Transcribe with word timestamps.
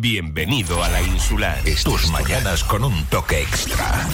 Bienvenido 0.00 0.82
a 0.82 0.88
la 0.88 1.02
insular. 1.02 1.58
Tus 1.84 2.10
mañanas 2.10 2.64
con 2.64 2.82
un 2.84 3.04
toque 3.06 3.42
extra. 3.42 4.08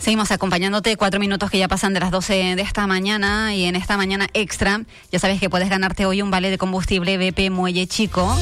Seguimos 0.00 0.32
acompañándote 0.32 0.96
cuatro 0.96 1.20
minutos 1.20 1.50
que 1.50 1.58
ya 1.58 1.68
pasan 1.68 1.94
de 1.94 2.00
las 2.00 2.10
12 2.10 2.56
de 2.56 2.62
esta 2.62 2.86
mañana 2.88 3.54
y 3.54 3.66
en 3.66 3.76
esta 3.76 3.96
mañana 3.96 4.26
extra 4.34 4.82
ya 5.12 5.18
sabes 5.20 5.38
que 5.38 5.48
puedes 5.48 5.70
ganarte 5.70 6.04
hoy 6.04 6.20
un 6.20 6.30
vale 6.30 6.50
de 6.50 6.58
combustible 6.58 7.16
BP 7.16 7.50
Muelle 7.50 7.86
Chico. 7.86 8.36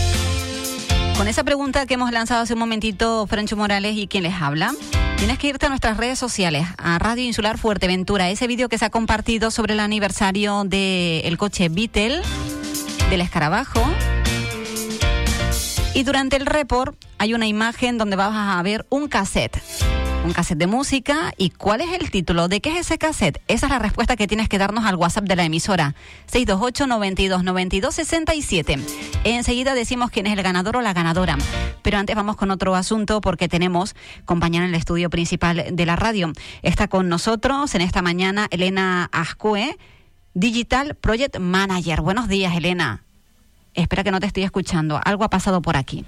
Con 1.21 1.29
esa 1.29 1.45
pregunta 1.45 1.85
que 1.85 1.93
hemos 1.93 2.13
lanzado 2.13 2.41
hace 2.41 2.55
un 2.55 2.61
momentito 2.61 3.27
Francho 3.27 3.55
Morales 3.55 3.95
y 3.95 4.07
quien 4.07 4.23
les 4.23 4.41
habla, 4.41 4.73
tienes 5.19 5.39
que 5.39 5.49
irte 5.49 5.67
a 5.67 5.69
nuestras 5.69 5.99
redes 5.99 6.19
sociales, 6.19 6.67
a 6.79 6.99
Radio 6.99 7.23
Insular 7.25 7.59
Fuerteventura, 7.59 8.31
ese 8.31 8.47
vídeo 8.47 8.71
que 8.71 8.79
se 8.79 8.87
ha 8.87 8.91
compartido 8.91 9.51
sobre 9.51 9.75
el 9.75 9.81
aniversario 9.81 10.65
del 10.65 11.37
coche 11.37 11.69
Beetle, 11.69 12.23
del 13.11 13.21
escarabajo. 13.21 13.83
Y 15.93 16.05
durante 16.05 16.37
el 16.37 16.47
report 16.47 16.97
hay 17.19 17.35
una 17.35 17.47
imagen 17.47 17.99
donde 17.99 18.17
vas 18.17 18.33
a 18.33 18.63
ver 18.63 18.87
un 18.89 19.07
cassette 19.07 19.61
un 20.25 20.33
cassette 20.33 20.59
de 20.59 20.67
música. 20.67 21.33
¿Y 21.37 21.51
cuál 21.51 21.81
es 21.81 21.93
el 21.93 22.11
título? 22.11 22.49
¿De 22.49 22.61
qué 22.61 22.71
es 22.71 22.87
ese 22.87 22.99
cassette? 22.99 23.41
Esa 23.49 23.67
es 23.67 23.73
la 23.73 23.79
respuesta 23.79 24.17
que 24.17 24.27
tienes 24.27 24.49
que 24.49 24.59
darnos 24.59 24.85
al 24.85 24.97
WhatsApp 24.97 25.25
de 25.25 25.37
la 25.37 25.45
emisora. 25.45 25.95
628 26.27 26.87
92 26.87 27.45
92 27.45 27.95
67. 27.95 28.79
Enseguida 29.25 29.75
decimos 29.75 30.11
quién 30.11 30.27
es 30.27 30.33
el 30.37 30.43
ganador 30.43 30.77
o 30.77 30.81
la 30.81 30.93
ganadora. 30.93 31.39
Pero 31.83 31.99
antes 31.99 32.15
vamos 32.17 32.37
con 32.37 32.51
otro 32.51 32.75
asunto 32.75 33.21
porque 33.21 33.49
tenemos 33.49 33.95
compañera 34.25 34.65
en 34.65 34.71
el 34.71 34.77
estudio 34.77 35.11
principal 35.11 35.65
de 35.73 35.87
la 35.87 35.97
radio. 35.97 36.33
Está 36.63 36.89
con 36.89 37.09
nosotros 37.09 37.75
en 37.75 37.81
esta 37.81 38.03
mañana 38.03 38.47
Elena 38.51 39.09
Ascue, 39.13 39.79
Digital 40.35 40.95
Project 40.97 41.39
Manager. 41.39 42.03
Buenos 42.03 42.29
días, 42.29 42.55
Elena. 42.55 43.05
Espera 43.75 44.05
que 44.05 44.11
no 44.11 44.21
te 44.21 44.27
estoy 44.27 44.43
escuchando. 44.43 45.01
Algo 45.05 45.25
ha 45.25 45.31
pasado 45.31 45.63
por 45.63 45.77
aquí. 45.77 46.05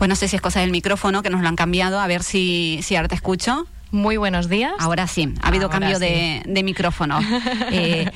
Pues 0.00 0.08
no 0.08 0.16
sé 0.16 0.28
si 0.28 0.36
es 0.36 0.40
cosa 0.40 0.60
del 0.60 0.70
micrófono 0.70 1.22
que 1.22 1.28
nos 1.28 1.42
lo 1.42 1.48
han 1.48 1.56
cambiado, 1.56 2.00
a 2.00 2.06
ver 2.06 2.22
si, 2.22 2.80
si 2.82 2.96
ahora 2.96 3.08
te 3.08 3.16
escucho. 3.16 3.66
Muy 3.92 4.16
buenos 4.16 4.48
días. 4.48 4.72
Ahora 4.78 5.06
sí, 5.06 5.34
ha 5.42 5.48
habido 5.48 5.68
cambio 5.68 5.98
de, 5.98 6.62
micrófono. 6.64 7.18
Eh, 7.72 8.10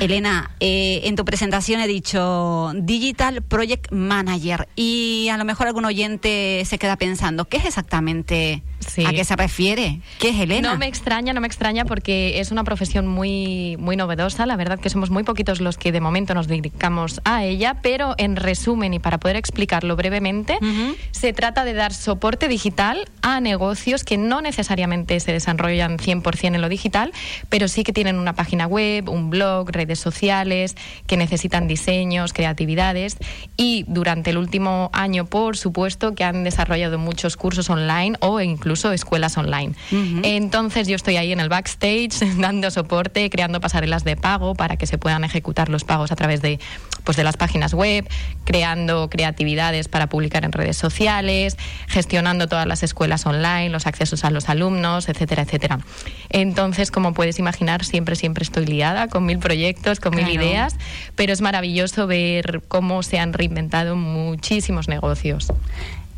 Elena, 0.00 0.50
eh, 0.58 1.02
en 1.04 1.16
tu 1.16 1.24
presentación 1.24 1.80
he 1.80 1.86
dicho 1.86 2.72
Digital 2.74 3.42
Project 3.42 3.92
Manager 3.92 4.68
y 4.74 5.28
a 5.30 5.36
lo 5.36 5.44
mejor 5.44 5.68
algún 5.68 5.84
oyente 5.84 6.62
se 6.64 6.78
queda 6.78 6.96
pensando, 6.96 7.44
¿qué 7.44 7.58
es 7.58 7.66
exactamente? 7.66 8.62
¿A 9.06 9.12
qué 9.12 9.24
se 9.24 9.36
refiere? 9.36 10.00
¿Qué 10.18 10.30
es 10.30 10.40
Elena? 10.40 10.72
No 10.72 10.78
me 10.78 10.86
extraña, 10.86 11.32
no 11.32 11.40
me 11.40 11.46
extraña 11.46 11.84
porque 11.84 12.40
es 12.40 12.50
una 12.50 12.64
profesión 12.64 13.06
muy, 13.06 13.76
muy 13.78 13.96
novedosa. 13.96 14.46
La 14.46 14.56
verdad 14.56 14.78
que 14.78 14.90
somos 14.90 15.10
muy 15.10 15.24
poquitos 15.24 15.60
los 15.60 15.76
que 15.76 15.92
de 15.92 16.00
momento 16.00 16.34
nos 16.34 16.46
dedicamos 16.46 17.20
a 17.24 17.44
ella, 17.44 17.78
pero 17.82 18.14
en 18.18 18.36
resumen 18.36 18.94
y 18.94 18.98
para 18.98 19.18
poder 19.18 19.36
explicarlo 19.36 19.96
brevemente, 19.96 20.58
se 21.10 21.32
trata 21.32 21.64
de 21.64 21.74
dar 21.74 21.92
soporte 21.94 22.48
digital 22.48 23.08
a 23.22 23.40
negocios 23.40 24.04
que 24.04 24.18
no 24.18 24.40
necesariamente 24.40 25.15
se 25.20 25.32
desarrollan 25.32 25.98
100% 25.98 26.54
en 26.54 26.60
lo 26.60 26.68
digital, 26.68 27.12
pero 27.48 27.68
sí 27.68 27.82
que 27.82 27.92
tienen 27.92 28.18
una 28.18 28.34
página 28.34 28.66
web, 28.66 29.08
un 29.08 29.30
blog, 29.30 29.70
redes 29.70 29.98
sociales, 29.98 30.76
que 31.06 31.16
necesitan 31.16 31.68
diseños, 31.68 32.32
creatividades 32.32 33.16
y 33.56 33.84
durante 33.88 34.30
el 34.30 34.38
último 34.38 34.90
año, 34.92 35.24
por 35.26 35.56
supuesto, 35.56 36.14
que 36.14 36.24
han 36.24 36.44
desarrollado 36.44 36.98
muchos 36.98 37.36
cursos 37.36 37.70
online 37.70 38.16
o 38.20 38.40
incluso 38.40 38.66
incluso 38.66 38.90
escuelas 38.90 39.38
online. 39.38 39.74
Entonces 40.24 40.88
yo 40.88 40.96
estoy 40.96 41.16
ahí 41.18 41.30
en 41.30 41.38
el 41.38 41.48
backstage 41.48 42.18
dando 42.38 42.68
soporte, 42.72 43.30
creando 43.30 43.60
pasarelas 43.60 44.02
de 44.02 44.16
pago 44.16 44.56
para 44.56 44.76
que 44.76 44.86
se 44.86 44.98
puedan 44.98 45.22
ejecutar 45.22 45.68
los 45.68 45.84
pagos 45.84 46.10
a 46.10 46.16
través 46.16 46.42
de, 46.42 46.58
pues, 47.06 47.16
de 47.16 47.24
las 47.24 47.36
páginas 47.36 47.72
web, 47.72 48.06
creando 48.44 49.08
creatividades 49.08 49.86
para 49.86 50.08
publicar 50.08 50.44
en 50.44 50.50
redes 50.50 50.76
sociales, 50.76 51.56
gestionando 51.86 52.48
todas 52.48 52.66
las 52.66 52.82
escuelas 52.82 53.24
online, 53.24 53.70
los 53.70 53.86
accesos 53.86 54.24
a 54.24 54.30
los 54.30 54.48
alumnos, 54.48 55.08
etcétera, 55.08 55.44
etcétera. 55.44 55.78
Entonces, 56.30 56.90
como 56.90 57.14
puedes 57.14 57.38
imaginar, 57.38 57.84
siempre, 57.84 58.16
siempre 58.16 58.42
estoy 58.42 58.66
liada 58.66 59.06
con 59.06 59.24
mil 59.24 59.38
proyectos, 59.38 60.00
con 60.00 60.16
mil 60.16 60.28
ideas, 60.28 60.74
pero 61.14 61.32
es 61.32 61.40
maravilloso 61.40 62.08
ver 62.08 62.62
cómo 62.66 63.04
se 63.04 63.20
han 63.20 63.32
reinventado 63.32 63.94
muchísimos 63.94 64.88
negocios. 64.88 65.52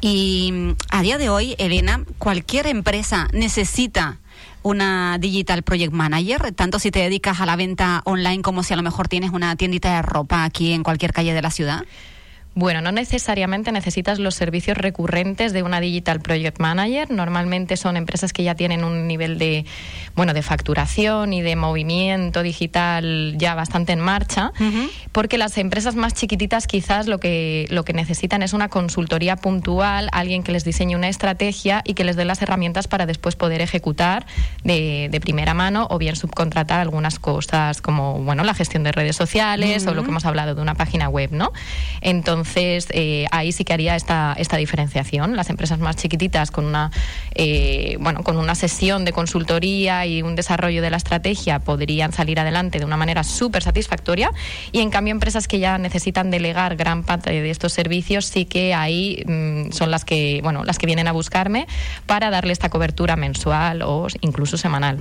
Y 0.01 0.51
mm, 0.53 0.71
a 0.91 1.03
día 1.03 1.19
de 1.19 1.29
hoy, 1.29 1.55
Elena, 1.59 2.05
cualquier 2.19 2.67
empresa 2.67 3.29
necesita 3.33 4.19
una 4.69 5.19
Digital 5.19 5.63
Project 5.63 5.93
Manager, 5.93 6.53
tanto 6.53 6.79
si 6.79 6.91
te 6.91 7.01
dedicas 7.01 7.41
a 7.41 7.47
la 7.47 7.57
venta 7.57 8.03
online 8.05 8.43
como 8.43 8.63
si 8.63 8.75
a 8.75 8.77
lo 8.77 8.83
mejor 8.83 9.09
tienes 9.09 9.31
una 9.33 9.57
tiendita 9.57 9.97
de 9.97 10.03
ropa 10.03 10.45
aquí 10.45 10.73
en 10.73 10.83
cualquier 10.83 11.13
calle 11.13 11.33
de 11.33 11.43
la 11.43 11.51
ciudad. 11.51 11.85
Bueno, 12.59 12.81
no 12.81 12.91
necesariamente 12.91 13.71
necesitas 13.71 14.19
los 14.19 14.35
servicios 14.35 14.77
recurrentes 14.77 15.53
de 15.53 15.63
una 15.63 15.79
Digital 15.79 16.19
Project 16.19 16.59
Manager. 16.59 17.09
Normalmente 17.09 17.77
son 17.77 17.97
empresas 17.97 18.33
que 18.33 18.43
ya 18.43 18.57
tienen 18.57 18.83
un 18.83 19.07
nivel 19.07 19.39
de, 19.39 19.65
bueno, 20.17 20.35
de 20.35 20.43
facturación 20.43 21.33
y 21.33 21.41
de 21.41 21.55
movimiento 21.55 22.43
digital 22.43 23.37
ya 23.39 23.55
bastante 23.55 23.93
en 23.93 24.01
marcha, 24.01 24.51
porque 25.13 25.39
las 25.39 25.57
empresas 25.57 25.95
más 25.95 26.15
chiquititas 26.15 26.67
quizás 26.67 27.07
lo 27.07 27.21
que, 27.21 27.69
lo 27.71 27.85
que 27.85 27.93
necesitan 27.93 28.43
es 28.43 28.53
una 28.53 28.69
consultoría 28.69 29.37
puntual, 29.37 30.09
alguien 30.11 30.43
que 30.43 30.51
les 30.51 30.65
diseñe 30.65 30.97
una 30.97 31.09
estrategia 31.09 31.83
y 31.85 31.95
que 31.95 32.03
les 32.03 32.17
dé 32.17 32.25
las 32.25 32.43
herramientas 32.43 32.89
para 32.89 33.07
después 33.07 33.37
poder 33.37 33.61
ejecutar 33.61 34.27
de, 34.65 35.07
de 35.13 35.21
primera 35.21 35.55
mano 35.55 35.87
o 35.91 35.99
bien 35.99 36.17
subcontratar 36.17 36.81
algunas 36.81 37.21
cosas 37.21 37.81
como, 37.81 38.15
bueno, 38.15 38.43
la 38.43 38.55
gestión 38.55 38.83
de 38.83 38.91
redes 38.91 39.15
sociales 39.15 39.87
o 39.87 39.95
lo 39.95 40.03
que 40.03 40.09
hemos 40.09 40.25
hablado 40.25 40.57
de 40.57 40.61
una 40.61 40.75
página 40.75 41.09
web, 41.09 41.31
¿no? 41.31 41.53
Entonces, 42.01 42.48
entonces, 42.49 42.89
eh, 42.95 43.27
ahí 43.31 43.53
sí 43.53 43.65
que 43.65 43.75
haría 43.75 43.95
esta, 43.95 44.35
esta 44.39 44.57
diferenciación. 44.57 45.37
Las 45.37 45.51
empresas 45.51 45.79
más 45.79 45.97
chiquititas 45.97 46.51
con 46.51 46.65
una, 46.65 46.91
eh, 47.35 47.99
bueno, 48.01 48.23
con 48.23 48.39
una 48.39 48.55
sesión 48.55 49.05
de 49.05 49.13
consultoría 49.13 50.07
y 50.07 50.23
un 50.23 50.35
desarrollo 50.35 50.81
de 50.81 50.89
la 50.89 50.97
estrategia 50.97 51.59
podrían 51.59 52.13
salir 52.13 52.41
adelante 52.41 52.79
de 52.79 52.87
una 52.87 52.97
manera 52.97 53.23
súper 53.23 53.63
satisfactoria 53.63 54.31
y 54.73 54.81
en 54.81 54.91
cambio 54.91 55.13
empresas 55.13 55.47
que 55.47 55.59
ya 55.59 55.77
necesitan 55.77 56.31
delegar 56.31 56.77
gran 56.77 57.05
parte 57.05 57.31
de 57.31 57.51
estos 57.51 57.75
servicios 57.75 58.25
sí 58.25 58.47
que 58.47 58.73
ahí 58.73 59.23
mm, 59.27 59.73
son 59.73 59.91
las 59.91 60.07
que, 60.07 60.41
bueno, 60.43 60.65
las 60.65 60.79
que 60.79 60.87
vienen 60.87 61.07
a 61.07 61.13
buscarme 61.13 61.67
para 62.07 62.31
darle 62.31 62.53
esta 62.53 62.71
cobertura 62.71 63.17
mensual 63.17 63.83
o 63.83 64.07
incluso 64.23 64.57
semanal. 64.57 65.01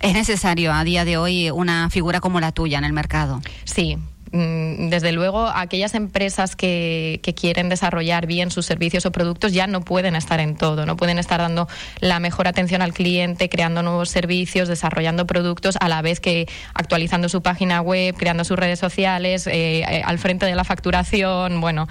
Es 0.00 0.12
necesario 0.12 0.72
a 0.72 0.82
día 0.82 1.04
de 1.04 1.16
hoy 1.18 1.50
una 1.50 1.88
figura 1.90 2.20
como 2.20 2.40
la 2.40 2.50
tuya 2.50 2.78
en 2.78 2.84
el 2.84 2.92
mercado. 2.92 3.40
Sí, 3.64 3.96
desde 4.32 5.10
luego, 5.10 5.48
aquellas 5.48 5.94
empresas 5.94 6.54
que, 6.54 7.18
que, 7.22 7.34
quieren 7.34 7.68
desarrollar 7.68 8.26
bien 8.26 8.52
sus 8.52 8.64
servicios 8.64 9.04
o 9.04 9.10
productos 9.10 9.52
ya 9.52 9.66
no 9.66 9.80
pueden 9.80 10.14
estar 10.14 10.38
en 10.38 10.56
todo, 10.56 10.86
no 10.86 10.96
pueden 10.96 11.18
estar 11.18 11.40
dando 11.40 11.66
la 11.98 12.20
mejor 12.20 12.46
atención 12.46 12.80
al 12.80 12.92
cliente, 12.92 13.48
creando 13.48 13.82
nuevos 13.82 14.08
servicios, 14.08 14.68
desarrollando 14.68 15.26
productos, 15.26 15.76
a 15.80 15.88
la 15.88 16.00
vez 16.00 16.20
que 16.20 16.46
actualizando 16.74 17.28
su 17.28 17.42
página 17.42 17.80
web, 17.80 18.14
creando 18.16 18.44
sus 18.44 18.56
redes 18.56 18.78
sociales, 18.78 19.48
eh, 19.48 19.80
eh, 19.80 20.02
al 20.04 20.18
frente 20.18 20.46
de 20.46 20.54
la 20.54 20.62
facturación. 20.62 21.60
Bueno, 21.60 21.88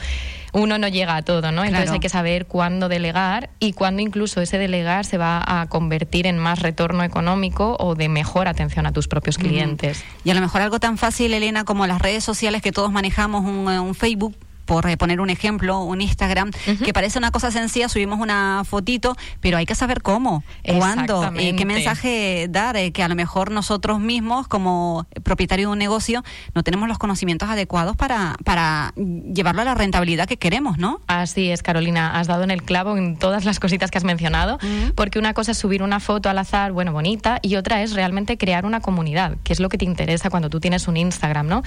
uno 0.53 0.77
no 0.77 0.87
llega 0.87 1.15
a 1.15 1.21
todo, 1.21 1.51
¿no? 1.51 1.63
Entonces 1.63 1.91
hay 1.91 1.99
que 1.99 2.09
saber 2.09 2.45
cuándo 2.45 2.89
delegar 2.89 3.49
y 3.59 3.73
cuándo 3.73 4.01
incluso 4.01 4.41
ese 4.41 4.57
delegar 4.57 5.05
se 5.05 5.17
va 5.17 5.43
a 5.45 5.67
convertir 5.67 6.27
en 6.27 6.37
más 6.37 6.59
retorno 6.59 7.03
económico 7.03 7.77
o 7.79 7.95
de 7.95 8.09
mejor 8.09 8.47
atención 8.47 8.85
a 8.85 8.91
tus 8.91 9.07
propios 9.07 9.37
clientes. 9.37 10.03
Y 10.23 10.31
a 10.31 10.33
lo 10.33 10.41
mejor 10.41 10.61
algo 10.61 10.79
tan 10.79 10.97
fácil, 10.97 11.33
Elena, 11.33 11.63
como 11.63 11.87
las 11.87 12.01
redes 12.01 12.23
sociales 12.23 12.61
que 12.61 12.71
todos 12.71 12.91
manejamos, 12.91 13.45
un, 13.45 13.67
un 13.67 13.95
Facebook 13.95 14.35
por 14.69 14.87
eh, 14.87 14.97
poner 14.97 15.19
un 15.19 15.31
ejemplo, 15.31 15.79
un 15.79 15.99
Instagram, 15.99 16.51
que 16.85 16.93
parece 16.93 17.17
una 17.17 17.31
cosa 17.31 17.49
sencilla, 17.49 17.89
subimos 17.89 18.19
una 18.19 18.61
fotito, 18.65 19.15
pero 19.39 19.57
hay 19.57 19.65
que 19.65 19.73
saber 19.73 20.03
cómo, 20.03 20.43
cuándo, 20.63 21.33
eh, 21.39 21.55
qué 21.55 21.65
mensaje 21.65 22.45
dar, 22.51 22.77
eh, 22.77 22.91
que 22.91 23.01
a 23.01 23.07
lo 23.07 23.15
mejor 23.15 23.49
nosotros 23.49 23.99
mismos, 23.99 24.47
como 24.47 25.07
propietarios 25.23 25.69
de 25.69 25.71
un 25.71 25.79
negocio, 25.79 26.23
no 26.53 26.61
tenemos 26.61 26.87
los 26.87 26.99
conocimientos 26.99 27.49
adecuados 27.49 27.97
para, 27.97 28.35
para 28.45 28.93
llevarlo 28.95 29.63
a 29.63 29.65
la 29.65 29.73
rentabilidad 29.73 30.27
que 30.27 30.37
queremos, 30.37 30.77
¿no? 30.77 31.01
Así 31.07 31.49
es, 31.49 31.63
Carolina, 31.63 32.19
has 32.19 32.27
dado 32.27 32.43
en 32.43 32.51
el 32.51 32.61
clavo 32.61 32.95
en 32.95 33.17
todas 33.17 33.45
las 33.45 33.59
cositas 33.59 33.89
que 33.89 33.97
has 33.97 34.03
mencionado, 34.03 34.59
porque 34.93 35.17
una 35.17 35.33
cosa 35.33 35.53
es 35.53 35.57
subir 35.57 35.81
una 35.81 35.99
foto 35.99 36.29
al 36.29 36.37
azar, 36.37 36.73
bueno, 36.73 36.93
bonita, 36.93 37.39
y 37.41 37.55
otra 37.55 37.81
es 37.81 37.93
realmente 37.93 38.37
crear 38.37 38.67
una 38.67 38.81
comunidad, 38.81 39.35
que 39.43 39.51
es 39.51 39.59
lo 39.59 39.67
que 39.67 39.79
te 39.79 39.85
interesa 39.85 40.29
cuando 40.29 40.51
tú 40.51 40.59
tienes 40.59 40.87
un 40.87 40.95
Instagram, 40.95 41.47
¿no? 41.47 41.63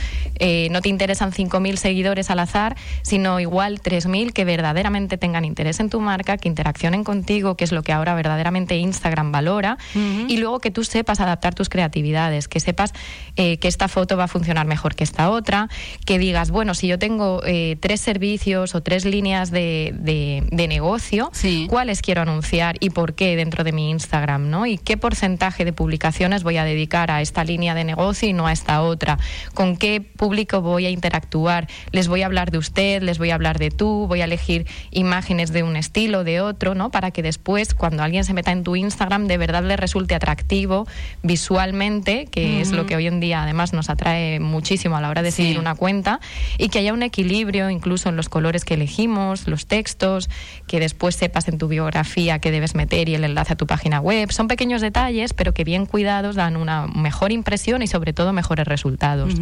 no 0.70 0.80
te 0.80 0.88
interesan 0.88 1.32
5.000 1.32 1.74
seguidores 1.74 2.30
al 2.30 2.38
azar, 2.38 2.76
sino 3.02 3.40
igual 3.40 3.80
3.000 3.80 4.32
que 4.32 4.44
verdaderamente 4.44 5.18
tengan 5.18 5.44
interés 5.44 5.80
en 5.80 5.90
tu 5.90 6.00
marca, 6.00 6.36
que 6.36 6.48
interaccionen 6.48 7.04
contigo, 7.04 7.56
que 7.56 7.64
es 7.64 7.72
lo 7.72 7.82
que 7.82 7.92
ahora 7.92 8.14
verdaderamente 8.14 8.76
Instagram 8.76 9.32
valora, 9.32 9.78
y 9.94 10.36
luego 10.36 10.60
que 10.60 10.70
tú 10.70 10.84
sepas 10.84 11.20
adaptar 11.20 11.54
tus 11.54 11.68
creatividades, 11.68 12.48
que 12.48 12.60
sepas 12.60 12.92
eh, 13.36 13.58
que 13.58 13.68
esta 13.68 13.88
foto 13.88 14.16
va 14.16 14.24
a 14.24 14.28
funcionar 14.28 14.66
mejor 14.66 14.94
que 14.94 15.04
esta 15.04 15.30
otra, 15.30 15.68
que 16.04 16.18
digas, 16.18 16.50
bueno, 16.50 16.74
si 16.74 16.86
yo 16.86 16.98
tengo 16.98 17.42
eh, 17.44 17.76
tres 17.80 18.00
servicios 18.00 18.74
o 18.74 18.82
tres 18.82 19.04
líneas 19.04 19.50
de, 19.50 19.94
de, 19.94 20.68
negocio, 20.68 21.30
¿cuáles 21.68 22.02
quiero 22.02 22.22
anunciar 22.22 22.76
y 22.78 22.90
por 22.90 23.14
qué 23.14 23.36
dentro 23.36 23.64
de 23.64 23.72
mi 23.72 23.90
Instagram? 23.90 24.48
¿no? 24.48 24.66
¿Y 24.66 24.78
qué 24.78 24.96
porcentaje 24.96 25.64
de 25.64 25.72
publicaciones 25.72 26.42
voy 26.42 26.56
a 26.56 26.64
dedicar 26.64 27.10
a 27.10 27.20
esta 27.20 27.44
línea 27.44 27.74
de 27.74 27.84
negocio 27.84 28.28
y 28.28 28.32
no 28.32 28.46
a 28.46 28.52
esta 28.52 28.82
otra? 28.82 29.18
¿Con 29.54 29.76
qué 29.76 30.00
público 30.00 30.60
voy 30.62 30.86
a 30.86 30.90
interactuar? 30.90 31.68
¿Les 31.90 32.08
voy 32.08 32.22
a 32.22 32.26
hablar 32.26 32.50
de 32.50 32.58
usted? 32.58 32.81
¿Les 33.00 33.18
voy 33.18 33.30
a 33.30 33.34
hablar 33.34 33.58
de 33.58 33.70
tú? 33.70 34.06
¿Voy 34.08 34.20
a 34.20 34.24
elegir 34.24 34.66
imágenes 34.90 35.52
de 35.52 35.62
un 35.62 35.76
estilo, 35.76 36.24
de 36.24 36.40
otro? 36.40 36.74
¿no? 36.74 36.90
Para 36.90 37.10
que 37.10 37.22
después, 37.22 37.74
cuando 37.74 38.02
alguien 38.02 38.24
se 38.24 38.34
meta 38.34 38.52
en 38.52 38.62
tu 38.62 38.76
Instagram, 38.76 39.26
de 39.26 39.38
verdad 39.38 39.62
le 39.62 39.76
resulte 39.76 40.14
atractivo 40.14 40.86
visualmente, 41.22 42.26
que 42.30 42.60
es 42.60 42.72
lo 42.72 42.86
que 42.86 42.96
hoy 42.96 43.06
en 43.06 43.20
día 43.20 43.42
además 43.42 43.72
nos 43.72 43.90
atrae 43.90 44.40
muchísimo 44.40 44.96
a 44.96 45.00
la 45.00 45.08
hora 45.08 45.22
de 45.22 45.30
seguir 45.30 45.58
una 45.58 45.74
cuenta, 45.74 46.20
y 46.58 46.68
que 46.68 46.78
haya 46.78 46.92
un 46.92 47.02
equilibrio 47.02 47.70
incluso 47.70 48.08
en 48.08 48.16
los 48.16 48.28
colores 48.28 48.64
que 48.64 48.74
elegimos, 48.74 49.46
los 49.48 49.66
textos, 49.66 50.28
que 50.66 50.80
después 50.80 51.16
sepas 51.16 51.48
en 51.48 51.58
tu 51.58 51.68
biografía 51.68 52.38
qué 52.38 52.50
debes 52.50 52.74
meter 52.74 53.08
y 53.08 53.14
el 53.14 53.24
enlace 53.24 53.54
a 53.54 53.56
tu 53.56 53.66
página 53.66 54.00
web. 54.00 54.30
Son 54.32 54.48
pequeños 54.48 54.80
detalles, 54.80 55.34
pero 55.34 55.54
que 55.54 55.64
bien 55.64 55.86
cuidados 55.86 56.36
dan 56.36 56.56
una 56.56 56.86
mejor 56.86 57.32
impresión 57.32 57.82
y 57.82 57.86
sobre 57.86 58.12
todo 58.12 58.32
mejores 58.32 58.66
resultados. 58.66 59.34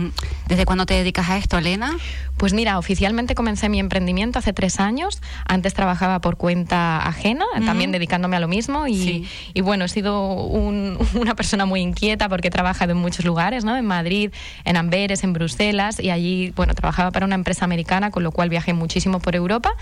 ¿Desde 0.49 0.65
cuándo 0.65 0.87
te 0.87 0.95
dedicas 0.95 1.29
a 1.31 1.39
esto, 1.39 1.59
Elena? 1.59 1.97
Pues 2.37 2.53
mira, 2.53 2.79
oficialmente 2.79 3.30
comencé 3.35 3.69
mi 3.69 3.81
emprendimiento 3.81 4.39
hace 4.39 4.53
tres 4.53 4.81
años. 4.81 5.21
Antes 5.47 5.75
trabajaba 5.75 6.21
por 6.21 6.37
cuenta 6.37 6.99
ajena, 7.07 7.45
también 7.65 7.93
dedicándome 7.93 8.37
a 8.37 8.41
lo 8.41 8.49
mismo. 8.49 8.87
Y, 8.87 9.29
y 9.55 9.61
bueno, 9.61 9.85
he 9.85 9.89
sido 9.89 10.35
una 11.15 11.35
persona 11.35 11.67
muy 11.67 11.81
inquieta 11.81 12.29
porque 12.29 12.49
he 12.49 12.51
trabajado 12.51 12.93
en 12.93 12.99
muchos 12.99 13.25
lugares, 13.25 13.65
¿no? 13.65 13.77
En 13.77 13.87
Madrid, 13.87 14.31
en 14.65 14.77
Amberes, 14.77 15.25
en 15.25 15.33
Bruselas. 15.33 16.01
Y 16.01 16.11
allí, 16.11 16.53
bueno, 16.57 16.75
trabajaba 16.75 17.11
para 17.11 17.27
una 17.27 17.35
empresa 17.35 17.65
americana, 17.65 18.11
con 18.11 18.23
lo 18.23 18.33
cual 18.33 18.49
viajé 18.49 18.73
muchísimo 18.73 19.21
por 19.21 19.37
Europa. 19.37 19.73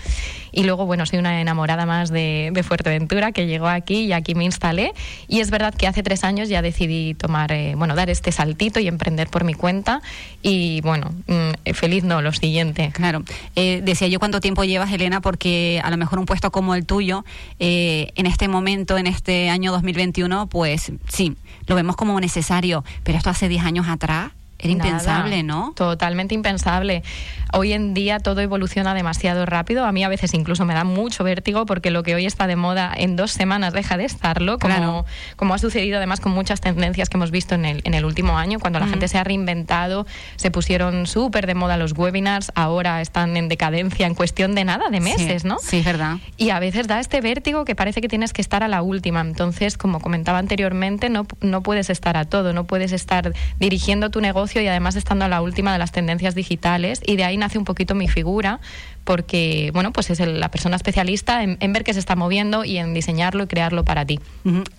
Y 0.51 0.63
luego, 0.63 0.85
bueno, 0.85 1.05
soy 1.05 1.19
una 1.19 1.41
enamorada 1.41 1.85
más 1.85 2.09
de, 2.09 2.51
de 2.53 2.63
Fuerteventura, 2.63 3.31
que 3.31 3.47
llegó 3.47 3.67
aquí 3.67 4.05
y 4.05 4.13
aquí 4.13 4.35
me 4.35 4.45
instalé. 4.45 4.93
Y 5.27 5.39
es 5.39 5.51
verdad 5.51 5.73
que 5.73 5.87
hace 5.87 6.03
tres 6.03 6.23
años 6.23 6.49
ya 6.49 6.61
decidí 6.61 7.13
tomar, 7.13 7.51
eh, 7.51 7.75
bueno, 7.75 7.95
dar 7.95 8.09
este 8.09 8.31
saltito 8.31 8.79
y 8.79 8.87
emprender 8.87 9.29
por 9.29 9.43
mi 9.43 9.53
cuenta. 9.53 10.01
Y 10.41 10.81
bueno, 10.81 11.13
mm, 11.27 11.73
feliz 11.73 12.03
no, 12.03 12.21
lo 12.21 12.33
siguiente. 12.33 12.91
Claro. 12.93 13.23
Eh, 13.55 13.81
decía 13.83 14.07
yo 14.07 14.19
cuánto 14.19 14.39
tiempo 14.39 14.63
llevas, 14.63 14.91
Elena, 14.91 15.21
porque 15.21 15.81
a 15.83 15.89
lo 15.89 15.97
mejor 15.97 16.19
un 16.19 16.25
puesto 16.25 16.51
como 16.51 16.75
el 16.75 16.85
tuyo, 16.85 17.25
eh, 17.59 18.11
en 18.15 18.25
este 18.25 18.47
momento, 18.47 18.97
en 18.97 19.07
este 19.07 19.49
año 19.49 19.71
2021, 19.71 20.47
pues 20.47 20.91
sí, 21.07 21.35
lo 21.67 21.75
vemos 21.75 21.95
como 21.95 22.19
necesario, 22.19 22.83
pero 23.03 23.17
esto 23.17 23.29
hace 23.29 23.47
10 23.47 23.63
años 23.63 23.87
atrás 23.87 24.31
era 24.59 24.73
impensable, 24.73 25.43
¿no? 25.43 25.73
Totalmente 25.75 26.35
impensable. 26.35 27.03
Hoy 27.51 27.73
en 27.73 27.93
día 27.93 28.19
todo 28.19 28.41
evoluciona 28.41 28.93
demasiado 28.93 29.45
rápido. 29.45 29.85
A 29.85 29.91
mí 29.91 30.03
a 30.03 30.09
veces 30.09 30.33
incluso 30.33 30.65
me 30.65 30.73
da 30.73 30.83
mucho 30.83 31.23
vértigo 31.23 31.65
porque 31.65 31.89
lo 31.89 32.03
que 32.03 32.13
hoy 32.13 32.25
está 32.25 32.45
de 32.45 32.55
moda 32.55 32.93
en 32.95 33.15
dos 33.15 33.31
semanas 33.31 33.73
deja 33.73 33.97
de 33.97 34.05
estarlo, 34.05 34.59
como, 34.59 35.05
como 35.35 35.53
ha 35.53 35.57
sucedido 35.57 35.97
además 35.97 36.19
con 36.19 36.33
muchas 36.33 36.61
tendencias 36.61 37.09
que 37.09 37.17
hemos 37.17 37.31
visto 37.31 37.55
en 37.55 37.65
el, 37.65 37.81
en 37.85 37.93
el 37.93 38.05
último 38.05 38.37
año, 38.37 38.59
cuando 38.59 38.79
la 38.79 38.85
mm. 38.85 38.89
gente 38.89 39.07
se 39.07 39.17
ha 39.17 39.23
reinventado, 39.23 40.05
se 40.35 40.51
pusieron 40.51 41.07
súper 41.07 41.47
de 41.47 41.55
moda 41.55 41.77
los 41.77 41.93
webinars, 41.97 42.51
ahora 42.53 43.01
están 43.01 43.35
en 43.37 43.47
decadencia 43.47 44.05
en 44.05 44.13
cuestión 44.13 44.53
de 44.53 44.65
nada, 44.65 44.89
de 44.89 44.99
meses, 44.99 45.45
¿no? 45.45 45.57
Sí, 45.59 45.81
verdad. 45.81 46.17
Y 46.37 46.51
a 46.51 46.59
veces 46.59 46.87
da 46.87 46.99
este 46.99 47.21
vértigo 47.21 47.65
que 47.65 47.75
parece 47.75 48.01
que 48.01 48.09
tienes 48.09 48.33
que 48.33 48.41
estar 48.41 48.61
a 48.63 48.67
la 48.67 48.81
última. 48.81 49.21
Entonces, 49.21 49.77
como 49.77 50.01
comentaba 50.01 50.37
anteriormente, 50.37 51.09
no, 51.09 51.25
no 51.41 51.63
puedes 51.63 51.89
estar 51.89 52.17
a 52.17 52.25
todo, 52.25 52.53
no 52.53 52.65
puedes 52.65 52.91
estar 52.91 53.33
dirigiendo 53.57 54.09
tu 54.09 54.21
negocio 54.21 54.48
y 54.55 54.67
además 54.67 54.95
estando 54.95 55.25
a 55.25 55.27
la 55.27 55.41
última 55.41 55.71
de 55.71 55.79
las 55.79 55.91
tendencias 55.91 56.35
digitales 56.35 57.01
y 57.05 57.15
de 57.15 57.23
ahí 57.23 57.37
nace 57.37 57.57
un 57.57 57.65
poquito 57.65 57.95
mi 57.95 58.07
figura 58.07 58.59
porque 59.03 59.71
bueno 59.73 59.91
pues 59.91 60.09
es 60.09 60.19
la 60.19 60.49
persona 60.51 60.75
especialista 60.75 61.43
en, 61.43 61.73
ver 61.73 61.83
qué 61.83 61.93
se 61.93 61.99
está 61.99 62.15
moviendo 62.15 62.63
y 62.65 62.77
en 62.77 62.93
diseñarlo 62.93 63.43
y 63.43 63.47
crearlo 63.47 63.83
para 63.83 64.05
ti. 64.05 64.19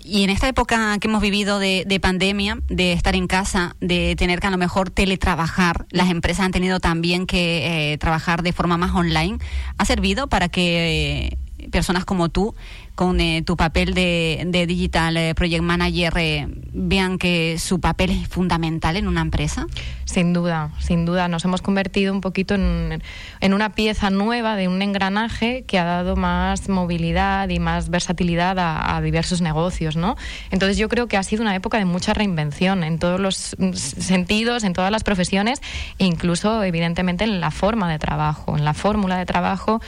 Y 0.05 0.25
en 0.25 0.31
esta 0.31 0.49
época 0.49 0.99
que 1.00 1.08
hemos 1.08 1.22
vivido 1.22 1.58
de, 1.58 1.99
pandemia, 2.00 2.58
de 2.69 2.93
estar 2.93 3.14
en 3.14 3.26
casa, 3.26 3.76
de 3.81 4.14
tener 4.17 4.40
que 4.40 4.46
a 4.46 4.50
lo 4.50 4.58
mejor 4.58 4.90
teletrabajar, 4.90 5.87
las 5.90 6.11
empresas 6.11 6.46
han 6.46 6.52
tenido 6.52 6.81
también 6.81 7.26
que 7.26 7.93
eh, 7.93 7.99
trabajar 7.99 8.43
de 8.43 8.52
forma 8.52 8.76
más 8.76 8.94
online, 8.94 9.38
¿ha 9.78 9.84
servido 9.84 10.28
para 10.28 10.49
que 10.49 11.26
eh, 11.26 11.38
personas 11.71 12.05
como 12.05 12.29
tú 12.29 12.55
con 13.01 13.19
eh, 13.19 13.41
tu 13.41 13.57
papel 13.57 13.95
de, 13.95 14.67
Digital 14.69 15.17
eh, 15.17 15.35
Project 15.35 15.62
Manager 15.62 16.12
eh, 16.19 16.47
vean 16.75 17.17
que 17.17 17.59
su 17.59 17.81
papel 17.81 18.11
es 18.11 18.29
fundamental 18.29 18.95
en 18.99 19.09
una 19.09 19.23
empresa? 19.23 19.67
Sin 20.05 20.35
duda, 20.35 20.73
sin 20.81 21.07
duda. 21.07 21.27
Nos 21.27 21.47
hemos 21.47 21.62
convertido 21.62 22.12
un 22.12 22.21
poquito 22.21 22.55
en, 22.55 23.01
una 23.41 23.75
pieza 23.75 24.11
nueva 24.11 24.55
de 24.55 24.69
un 24.69 24.83
engranaje 24.83 25.65
que 25.67 25.79
ha 25.79 25.85
dado 25.85 26.15
más 26.15 26.69
movilidad 26.69 27.49
y 27.49 27.59
más 27.59 27.89
versatilidad 27.89 28.59
a, 28.59 29.01
diversos 29.01 29.41
negocios, 29.41 29.97
¿no? 29.97 30.17
Entonces 30.51 30.77
yo 30.77 30.91
creo 30.91 31.06
que 31.06 31.17
ha 31.17 31.23
sido 31.23 31.41
una 31.41 31.55
época 31.55 31.79
de 31.79 31.87
mucha 31.87 32.13
reinvención 32.13 32.85
en 32.85 32.99
todos 32.99 33.19
los 33.19 33.56
sentidos, 33.73 34.63
en 34.63 34.75
todas 34.75 34.93
las 34.93 35.05
profesiones 35.05 35.63
e 35.99 36.05
incluso, 36.05 36.63
evidentemente, 36.63 37.25
en 37.25 37.41
la 37.41 37.51
forma 37.51 37.91
de 37.91 37.99
trabajo, 37.99 38.59
en 38.59 38.67
la 38.67 38.75
fórmula 38.75 39.17
de 39.17 39.25
trabajo 39.25 39.81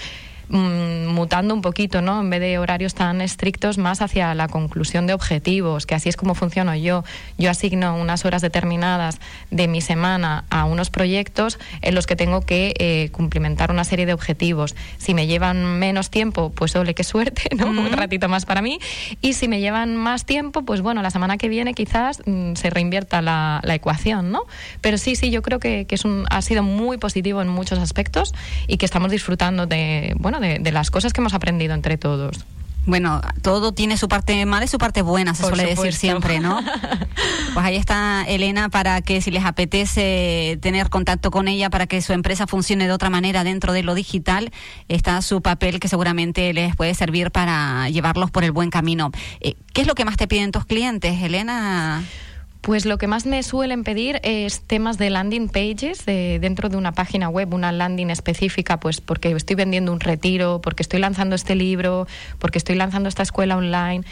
mutando 0.53 1.55
un 1.55 1.63
poquito, 1.63 2.03
¿no? 2.03 2.21
En 2.21 2.31
vez 2.31 2.41
de 2.41 2.59
horarios 2.59 2.95
tan 2.95 3.21
estrictos, 3.21 3.79
más 3.79 4.03
hacia 4.03 4.35
la 4.35 4.49
conclusión 4.49 5.07
de 5.07 5.15
objetivos, 5.15 5.87
que 5.87 5.95
así 5.95 6.09
es 6.09 6.17
como 6.17 6.35
funciono 6.35 6.75
yo. 6.75 7.05
Yo 7.39 7.51
asigno 7.51 7.97
unas 7.97 8.25
horas 8.25 8.43
determinadas 8.43 9.19
de 9.51 9.67
mi 9.67 9.81
semana 9.81 10.45
a 10.51 10.65
unos 10.65 10.91
proyectos 10.91 11.59
en 11.81 11.95
los 11.95 12.07
que 12.07 12.17
tengo 12.17 12.43
que 12.43 12.75
eh, 12.79 13.09
cumplimentar 13.13 13.71
una 13.71 13.85
serie 13.85 14.05
de 14.05 14.13
objetivos. 14.13 14.77
Si 14.99 15.15
me 15.15 15.27
llevan 15.27 15.79
menos 15.79 16.11
tiempo, 16.11 16.51
pues 16.51 16.77
ole, 16.77 16.95
qué 16.95 17.05
suerte, 17.05 17.49
¿no? 17.57 17.69
Un 17.69 17.93
ratito 17.93 18.29
más 18.29 18.45
para 18.45 18.61
mí. 18.61 18.79
Y 19.21 19.33
si 19.33 19.49
me 19.49 19.61
llevan 19.61 19.97
más 19.97 20.27
tiempo, 20.27 20.63
pues 20.63 20.83
bueno, 20.83 21.01
la 21.03 21.11
semana 21.11 21.39
que 21.39 21.49
viene 21.49 21.73
quizás 21.73 22.23
mm, 22.27 22.55
se 22.55 22.69
reinvierta 22.69 23.23
la, 23.23 23.61
la, 23.65 23.75
ecuación, 23.75 24.31
¿no? 24.31 24.45
Pero 24.83 24.99
sí, 24.99 25.17
sí, 25.17 25.31
yo 25.31 25.41
creo 25.41 25.59
que, 25.59 25.87
que 25.87 25.95
es 25.95 26.05
un, 26.05 26.27
ha 26.29 26.43
sido 26.43 26.63
muy 26.63 26.99
positivo 26.99 27.41
en 27.41 27.49
muchos 27.49 27.79
aspectos 27.79 28.35
y 28.67 28.77
que 28.77 28.85
estamos 28.85 29.11
disfrutando 29.11 29.67
de, 29.67 30.15
bueno, 30.19 30.42
de, 30.43 30.73
las 30.73 30.91
cosas 30.91 31.13
que 31.13 31.21
hemos 31.21 31.35
aprendido 31.35 31.75
entre 31.75 31.97
todos. 31.97 32.45
Bueno, 32.85 33.21
todo 33.43 33.73
tiene 33.73 33.97
su 33.97 34.09
parte 34.09 34.45
mala 34.45 34.65
y 34.65 34.69
su 34.69 34.79
parte 34.79 35.03
buena, 35.03 35.37
se 35.37 35.45
suele 35.45 35.65
decir 35.65 35.93
siempre, 35.93 36.41
¿no? 36.41 36.61
Pues 37.55 37.67
ahí 37.67 37.77
está 37.77 38.25
Elena 38.27 38.71
para 38.71 39.03
que 39.03 39.21
si 39.21 39.31
les 39.31 39.45
apetece 39.45 40.59
tener 40.63 40.89
contacto 40.89 41.31
con 41.31 41.49
ella 41.49 41.69
para 41.69 41.87
que 41.87 42.01
su 42.01 42.15
empresa 42.15 42.47
funcione 42.47 42.87
de 42.87 42.93
otra 42.93 43.11
manera 43.11 43.45
dentro 43.45 43.75
de 43.75 43.83
lo 43.83 43.95
digital, 43.95 44.51
está 44.89 45.21
su 45.21 45.43
papel 45.43 45.79
que 45.79 45.87
seguramente 45.87 46.55
les 46.55 46.75
puede 46.77 46.95
servir 46.95 47.31
para 47.31 47.91
llevarlos 47.91 48.31
por 48.31 48.43
el 48.43 48.53
buen 48.53 48.71
camino. 48.71 49.13
Eh, 49.41 49.55
¿Qué 49.75 49.83
es 49.83 49.87
lo 49.87 49.95
que 49.95 50.07
más 50.07 50.17
te 50.17 50.27
piden 50.27 50.51
tus 50.51 50.65
clientes, 50.65 51.23
Elena? 51.23 52.03
Pues 52.63 52.87
lo 52.87 52.97
que 52.97 53.09
más 53.09 53.27
me 53.27 53.43
suelen 53.43 53.83
pedir 53.83 54.21
es 54.23 54.61
temas 54.61 54.97
de 54.97 55.11
landing 55.11 55.49
pages 55.49 56.07
de, 56.07 56.39
dentro 56.41 56.69
de 56.69 56.77
una 56.77 56.93
página 56.93 57.29
web, 57.29 57.53
una 57.53 57.73
landing 57.73 58.09
específica, 58.09 58.79
pues 58.79 59.01
porque 59.01 59.33
estoy 59.33 59.57
vendiendo 59.57 59.93
un 59.93 59.99
retiro, 59.99 60.61
porque 60.63 60.85
estoy 60.85 61.01
lanzando 61.01 61.35
este 61.35 61.57
libro, 61.57 62.07
porque 62.39 62.59
estoy 62.59 62.77
lanzando 62.77 63.09
esta 63.09 63.25
escuela 63.25 63.57
online. 63.57 64.05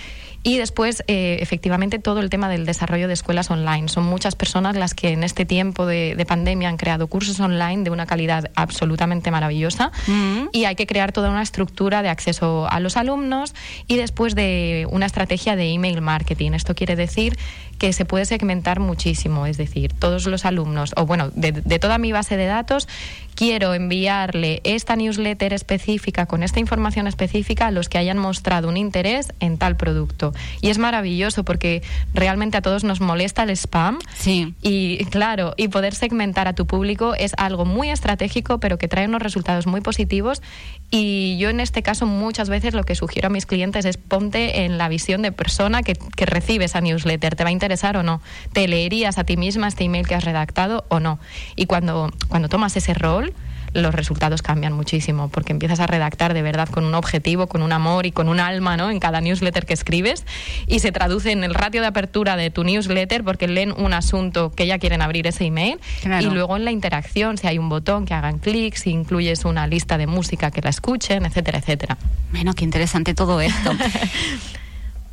Y 0.43 0.57
después, 0.57 1.05
eh, 1.07 1.39
efectivamente, 1.41 1.99
todo 1.99 2.21
el 2.21 2.31
tema 2.31 2.49
del 2.49 2.65
desarrollo 2.65 3.07
de 3.09 3.13
escuelas 3.13 3.51
online. 3.51 3.89
Son 3.89 4.05
muchas 4.05 4.35
personas 4.35 4.75
las 4.75 4.95
que 4.95 5.11
en 5.11 5.23
este 5.23 5.45
tiempo 5.45 5.85
de, 5.87 6.25
pandemia 6.27 6.69
han 6.69 6.77
creado 6.77 7.09
cursos 7.09 7.39
online 7.41 7.85
de 7.85 7.91
una 7.91 8.07
calidad 8.07 8.51
absolutamente 8.55 9.31
maravillosa 9.31 9.91
mm. 10.07 10.49
y 10.53 10.65
hay 10.65 10.77
que 10.77 10.87
crear 10.87 11.13
toda 11.13 11.31
una 11.31 11.43
estructura 11.43 12.03
de 12.03 12.09
acceso 12.09 12.69
a 12.71 12.79
los 12.79 12.97
alumnos 12.97 13.55
y 13.87 13.97
después 13.97 14.35
de 14.35 14.87
una 14.91 15.07
estrategia 15.07 15.57
de 15.57 15.73
email 15.73 16.01
marketing. 16.01 16.53
Esto 16.53 16.75
quiere 16.75 16.97
decir 16.97 17.37
que 17.81 17.95
se 17.95 18.05
puede 18.05 18.27
segmentar 18.27 18.79
muchísimo, 18.79 19.47
es 19.47 19.57
decir, 19.57 19.95
todos 19.95 20.27
los 20.27 20.45
alumnos, 20.45 20.93
o 20.99 21.07
bueno, 21.07 21.31
de, 21.35 21.53
de 21.53 21.79
toda 21.79 21.97
mi 21.97 22.13
base 22.13 22.37
de 22.37 22.45
datos, 22.45 22.87
quiero 23.35 23.73
enviarle 23.73 24.61
esta 24.65 24.97
newsletter 24.97 25.55
específica 25.55 26.27
con 26.27 26.43
esta 26.43 26.61
información 26.61 27.07
específica 27.07 27.69
a 27.69 27.71
los 27.71 27.89
que 27.89 27.97
hayan 27.97 28.19
mostrado 28.19 28.69
un 28.69 28.77
interés 28.77 29.33
en 29.41 29.57
tal 29.57 29.79
producto. 29.79 30.35
Y 30.61 30.69
es 30.69 30.77
maravilloso 30.77 31.43
porque 31.43 31.83
realmente 32.13 32.59
a 32.59 32.61
todos 32.61 32.85
nos 32.85 33.01
molesta 33.01 33.45
el 33.45 33.51
spam. 33.57 33.99
Sí. 34.19 34.55
Y 34.61 35.07
claro, 35.07 35.55
y 35.57 35.69
poder 35.69 35.95
segmentar 35.95 36.49
a 36.49 36.53
tu 36.53 36.67
público 36.67 37.15
es 37.15 37.33
algo 37.39 37.65
muy 37.65 37.89
estratégico, 37.89 38.61
pero 38.61 38.77
que 38.77 38.89
trae 38.89 39.07
unos 39.07 39.23
resultados 39.23 39.67
muy 39.67 39.81
positivos. 39.81 40.43
Y 40.91 41.39
yo 41.39 41.49
en 41.49 41.61
este 41.61 41.83
caso 41.83 42.05
muchas 42.05 42.51
veces 42.51 42.75
lo 42.75 42.83
que 42.83 42.95
sugiero 42.95 43.29
a 43.29 43.31
mis 43.31 43.47
clientes 43.47 43.87
es 43.87 43.97
ponte 43.97 44.65
en 44.65 44.77
la 44.77 44.91
visión 44.91 45.23
de 45.23 45.33
persona 45.33 45.83
que, 45.83 45.95
que 45.95 46.27
recibe 46.27 46.67
esa 46.67 46.83
newsletter. 46.83 47.37
¿Te 47.37 47.45
va 47.45 47.49
a 47.49 47.53
interesar 47.71 47.97
o 47.97 48.03
no? 48.03 48.21
¿Te 48.53 48.67
leerías 48.67 49.19
a 49.19 49.25
ti 49.25 49.37
misma 49.37 49.69
este 49.69 49.85
email 49.85 50.07
que 50.07 50.17
has 50.17 50.25
redactado 50.25 50.85
o 50.89 50.99
no? 50.99 51.21
Y 51.55 51.67
cuando, 51.67 52.13
cuando 52.29 52.49
tomas 52.49 52.77
ese 52.77 52.95
rol, 52.95 53.33
los 53.73 53.95
resultados 53.95 54.43
cambian 54.43 54.73
muchísimo, 54.73 55.29
porque 55.29 55.53
empiezas 55.53 55.79
a 55.79 55.87
redactar 55.87 56.35
de 56.35 56.43
verdad 56.43 56.69
con 56.69 56.85
un 56.85 56.97
objetivo, 56.97 57.47
con 57.47 57.63
un 57.63 57.71
amor 57.71 58.07
y 58.07 58.11
con 58.11 58.29
un 58.29 58.41
alma 58.41 58.77
¿no? 58.77 58.91
en 58.91 58.99
cada 58.99 59.21
newsletter 59.21 59.67
que 59.67 59.75
escribes 59.75 60.25
y 60.67 60.81
se 60.81 60.91
traduce 60.91 61.31
en 61.31 61.45
el 61.45 61.55
ratio 61.55 61.81
de 61.81 61.87
apertura 61.87 62.35
de 62.35 62.51
tu 62.51 62.65
newsletter 62.65 63.23
porque 63.23 63.47
leen 63.47 63.71
un 63.71 63.93
asunto 63.93 64.51
que 64.51 64.67
ya 64.67 64.81
quieren 64.81 65.03
abrir 65.03 65.29
ese 65.29 65.45
email 65.45 65.79
y 66.03 66.25
luego 66.25 66.57
en 66.57 66.65
la 66.65 66.73
interacción, 66.73 67.39
si 67.39 67.47
hay 67.47 67.59
un 67.59 67.69
botón 67.69 68.05
que 68.05 68.15
hagan 68.15 68.41
clic, 68.41 68.75
si 68.75 68.91
incluyes 68.91 69.45
una 69.45 69.69
lista 69.69 69.97
de 69.99 70.09
música 70.09 70.51
que 70.51 70.63
la 70.63 70.71
escuchen, 70.71 71.25
etcétera, 71.25 71.61
etcétera. 71.61 71.97
Bueno, 72.33 72.55
qué 72.55 72.65
interesante 72.65 73.15
todo 73.15 73.41
esto. 73.41 73.71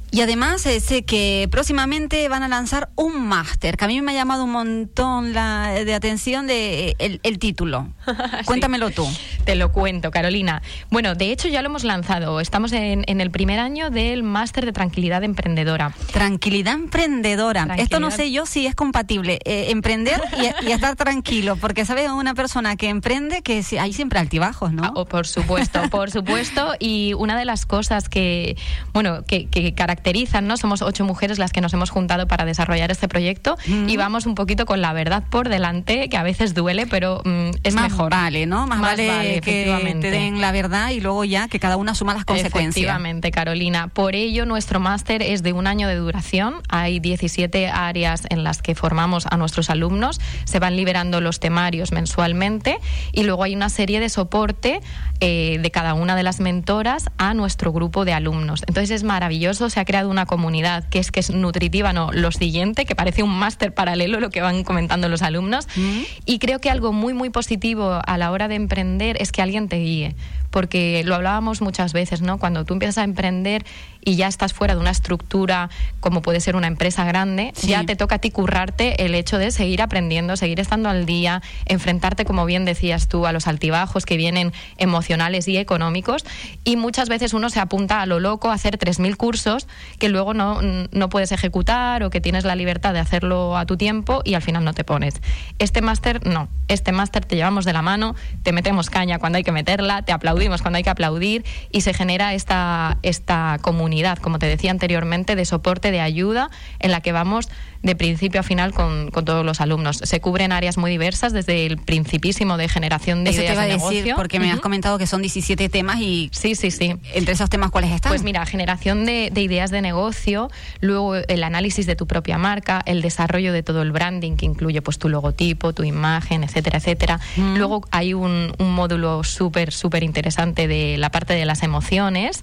Y 0.10 0.22
además 0.22 0.62
sé 0.62 1.04
que 1.04 1.48
próximamente 1.52 2.28
van 2.30 2.44
a 2.44 2.48
lanzar 2.48 2.90
un 2.96 3.28
máster, 3.28 3.78
que 3.78 3.86
a 3.86 3.88
mí 3.88 4.02
me 4.02 4.14
ha 4.14 4.16
llamado 4.16 4.46
un 4.46 4.52
montón 4.52 5.34
la 5.34 5.72
de 5.72 5.94
atención 5.94 6.48
de 6.48 6.96
el, 6.98 7.40
título. 7.40 7.90
Cuéntamelo 8.46 8.90
tú. 8.90 9.08
Te 9.44 9.56
lo 9.56 9.72
cuento, 9.72 10.10
Carolina. 10.10 10.62
Bueno, 10.90 11.14
de 11.16 11.32
hecho 11.32 11.50
ya 11.50 11.62
lo 11.62 11.68
hemos 11.68 11.84
lanzado. 11.84 12.40
Estamos 12.40 12.72
en, 12.72 13.04
el 13.08 13.32
primer 13.32 13.60
año 13.60 13.90
del 13.90 14.24
máster 14.24 14.66
de 14.66 14.72
tranquilidad 14.72 15.24
emprendedora. 15.24 15.94
Tranquilidad 16.12 16.74
emprendedora. 16.74 17.68
Esto 17.78 18.00
no 18.00 18.12
sé 18.12 18.32
yo 18.32 18.46
si 18.46 18.66
es 18.66 18.76
compatible 18.76 19.40
eh, 19.46 19.68
emprender 19.70 20.22
y, 20.62 20.72
estar 20.72 20.96
tranquilo, 20.96 21.56
porque 21.58 21.86
sabes 21.86 22.10
una 22.10 22.34
persona 22.34 22.76
que 22.76 22.90
emprende 22.90 23.42
que 23.42 23.64
hay 23.80 23.94
siempre 23.94 24.20
altibajos, 24.20 24.72
¿no? 24.72 24.84
Ah, 24.84 25.06
por 25.06 25.28
supuesto, 25.28 25.82
por 25.90 26.12
supuesto. 26.12 26.74
Y 26.80 27.14
una 27.14 27.38
de 27.38 27.46
las 27.46 27.66
cosas 27.66 28.10
que, 28.10 28.58
bueno, 28.94 29.24
que, 29.26 29.48
que 29.48 29.74
caracterizan, 29.98 30.48
¿no? 30.48 30.58
Somos 30.58 30.82
ocho 30.82 31.04
mujeres 31.06 31.40
las 31.40 31.52
que 31.52 31.60
nos 31.60 31.74
hemos 31.74 31.90
juntado 31.90 32.28
para 32.28 32.46
desarrollar 32.46 32.92
este 32.92 33.08
proyecto 33.08 33.58
y 33.66 33.98
vamos 33.98 34.26
un 34.26 34.36
poquito 34.36 34.66
con 34.66 34.80
la 34.82 34.94
verdad 34.94 35.24
por 35.30 35.50
delante, 35.50 36.08
que 36.08 36.18
a 36.18 36.24
veces 36.24 36.54
duele, 36.54 36.86
pero 36.86 37.22
mm, 37.26 37.50
es 37.64 37.74
mejor. 37.74 38.12
Vale, 38.12 38.46
¿no? 38.46 38.68
Más, 38.68 38.80
vale, 38.80 39.42
que 39.42 39.98
te 40.00 40.12
den 40.12 40.40
la 40.40 40.52
verdad 40.52 40.92
y 40.92 41.00
luego 41.00 41.24
ya 41.26 41.48
que 41.48 41.60
cada 41.60 41.78
una 41.78 41.96
suma 41.96 42.14
las 42.14 42.26
consecuencias. 42.26 42.76
Efectivamente, 42.76 43.32
Carolina. 43.32 43.88
Por 43.88 44.16
ello, 44.16 44.46
nuestro 44.46 44.80
máster 44.80 45.22
es 45.22 45.42
de 45.42 45.54
un 45.54 45.66
año 45.66 45.88
de 45.88 45.96
duración. 45.96 46.56
Hay 46.70 47.00
17 47.00 47.68
áreas 47.68 48.24
en 48.30 48.44
las 48.44 48.62
que 48.62 48.76
formamos 48.76 49.26
a 49.30 49.38
nuestros 49.38 49.70
alumnos. 49.70 50.22
Se 50.46 50.60
van 50.60 50.76
liberando 50.76 51.22
los 51.22 51.40
temarios 51.40 51.92
mensualmente 51.92 52.78
y 53.12 53.24
luego 53.24 53.44
hay 53.44 53.56
una 53.56 53.70
serie 53.70 54.00
de 54.00 54.10
soporte 54.10 54.80
eh, 55.20 55.58
de 55.60 55.72
cada 55.72 55.96
una 55.96 56.16
de 56.16 56.22
las 56.22 56.40
mentoras 56.40 57.10
a 57.18 57.34
nuestro 57.34 57.74
grupo 57.74 58.06
de 58.06 58.14
alumnos. 58.14 58.64
Entonces 58.68 58.92
es 58.92 59.04
maravilloso, 59.04 59.72
se 59.72 59.80
ha 59.80 59.86
creado 59.88 60.12
una 60.12 60.28
comunidad 60.28 60.84
que 60.90 61.00
es 61.00 61.12
que 61.12 61.20
es 61.20 61.32
nutritiva, 61.32 61.94
no, 61.94 62.12
lo 62.12 62.32
siguiente, 62.32 62.86
que 62.86 62.94
parece 62.94 63.24
un 63.24 63.32
máster 63.32 63.74
paralelo 63.74 64.20
lo 64.20 64.30
que 64.30 64.42
van 64.42 64.64
comentando 64.64 65.10
los 65.10 65.24
alumnos. 65.24 65.68
Mm. 65.76 66.02
Y 66.26 66.38
creo 66.38 66.60
que 66.60 66.70
algo 66.70 66.94
muy, 66.94 67.16
muy 67.16 67.32
positivo 67.32 68.00
a 68.06 68.18
la 68.20 68.30
hora 68.30 68.48
de 68.48 68.56
emprender 68.56 69.20
es 69.20 69.32
que 69.32 69.42
alguien 69.42 69.68
te 69.68 69.78
guíe 69.78 70.16
porque 70.50 71.04
lo 71.06 71.16
hablábamos 71.16 71.62
muchas 71.62 71.94
veces, 71.94 72.22
¿no? 72.22 72.38
Cuando 72.38 72.66
tú 72.66 72.74
empiezas 72.74 73.00
a 73.00 73.04
emprender 73.04 73.66
y 74.04 74.16
ya 74.16 74.28
estás 74.28 74.54
fuera 74.54 74.74
de 74.74 74.80
una 74.80 74.92
estructura 74.92 75.70
como 76.00 76.22
puede 76.22 76.40
ser 76.40 76.56
una 76.56 76.68
empresa 76.68 77.04
grande, 77.04 77.54
ya 77.62 77.84
te 77.84 77.98
toca 77.98 78.16
a 78.16 78.20
ti 78.20 78.32
currarte 78.32 79.04
el 79.04 79.14
hecho 79.16 79.38
de 79.38 79.52
seguir 79.52 79.82
aprendiendo, 79.82 80.38
seguir 80.38 80.62
estando 80.62 80.88
al 80.88 81.06
día, 81.06 81.42
enfrentarte, 81.66 82.24
como 82.24 82.46
bien 82.46 82.64
decías 82.64 83.10
tú, 83.10 83.26
a 83.26 83.34
los 83.34 83.48
altibajos 83.48 84.06
que 84.06 84.16
vienen 84.16 84.54
emocionales 84.78 85.48
y 85.50 85.58
económicos. 85.58 86.24
Y 86.64 86.78
muchas 86.78 87.10
veces 87.10 87.34
uno 87.34 87.50
se 87.50 87.60
apunta 87.60 88.02
a 88.02 88.06
lo 88.06 88.22
loco 88.22 88.50
a 88.50 88.54
hacer 88.54 88.80
3.000 88.80 89.18
cursos 89.18 89.68
que 90.00 90.08
luego 90.08 90.34
no, 90.34 90.62
no 90.62 91.10
puedes 91.10 91.34
ejecutar 91.34 92.04
o 92.04 92.10
que 92.10 92.22
tienes 92.22 92.46
la 92.46 92.56
libertad 92.56 92.94
de 92.94 93.00
hacerlo 93.00 93.58
a 93.58 93.66
tu 93.66 93.76
tiempo 93.76 94.22
y 94.24 94.36
al 94.36 94.42
final 94.42 94.64
no 94.64 94.74
te 94.74 94.86
pones. 94.86 95.16
Este 95.60 95.82
máster, 95.82 96.26
no. 96.26 96.48
Este 96.70 96.94
máster 96.94 97.26
te 97.26 97.36
llevamos 97.36 97.66
de 97.66 97.74
la 97.74 97.82
mano, 97.82 98.16
te 98.44 98.54
metemos 98.54 98.90
caña 98.90 99.20
cuando 99.20 99.38
hay 99.38 99.44
que 99.44 99.52
meterla, 99.52 100.04
te 100.04 100.14
aplaudimos 100.14 100.37
cuando 100.62 100.78
hay 100.78 100.84
que 100.84 100.90
aplaudir 100.90 101.46
y 101.72 101.82
se 101.82 101.94
genera 101.94 102.34
esta, 102.34 102.98
esta 103.04 103.58
comunidad, 103.62 104.18
como 104.18 104.40
te 104.40 104.46
decía 104.46 104.72
anteriormente, 104.72 105.36
de 105.36 105.46
soporte, 105.46 105.92
de 105.92 106.00
ayuda, 106.00 106.50
en 106.80 106.92
la 106.92 107.02
que 107.02 107.12
vamos 107.12 107.50
de 107.84 107.96
principio 107.96 108.40
a 108.40 108.44
final 108.44 108.74
con, 108.74 109.12
todos 109.12 109.46
los 109.46 109.62
alumnos. 109.62 109.98
Se 110.04 110.20
cubren 110.20 110.52
áreas 110.52 110.78
muy 110.78 110.92
diversas, 110.92 111.34
desde 111.34 111.66
el 111.66 111.78
principísimo 111.78 112.58
de 112.58 112.68
generación 112.68 113.24
de 113.24 113.32
Eso 113.32 113.42
ideas 113.42 113.52
te 113.52 113.56
iba 113.56 113.66
de 113.66 113.72
a 113.74 113.90
decir, 113.90 114.14
porque 114.16 114.40
me 114.40 114.52
has 114.52 114.60
comentado 114.60 114.98
que 114.98 115.08
son 115.08 115.22
17 115.22 115.70
temas 115.70 116.00
y... 116.00 116.30
Sí, 116.32 116.56
sí, 116.56 116.72
sí. 116.72 116.96
Entre 117.14 117.34
esos 117.34 117.50
temas, 117.50 117.72
¿cuáles 117.72 117.92
están? 117.92 118.12
Pues 118.12 118.24
mira, 118.24 118.46
generación 118.46 119.06
de, 119.06 119.32
ideas 119.36 119.72
de 119.72 119.82
negocio, 119.82 120.50
luego 120.82 121.16
el 121.16 121.44
análisis 121.44 121.86
de 121.86 121.96
tu 121.96 122.08
propia 122.08 122.38
marca, 122.38 122.82
el 122.86 123.02
desarrollo 123.02 123.54
de 123.54 123.64
todo 123.64 123.82
el 123.82 123.92
branding, 123.92 124.36
que 124.36 124.46
incluye 124.46 124.82
pues 124.82 125.00
tu 125.00 125.10
logotipo, 125.10 125.74
tu 125.74 125.84
imagen, 125.84 126.44
etcétera, 126.44 126.78
etcétera. 126.78 127.20
Luego 127.56 127.86
hay 127.92 128.14
un, 128.14 128.54
módulo 128.60 129.24
súper, 129.24 129.72
súper 129.72 130.04
interesante 130.04 130.27
de 130.36 130.98
la 130.98 131.10
parte 131.10 131.34
de 131.34 131.46
las 131.46 131.64
emociones, 131.64 132.42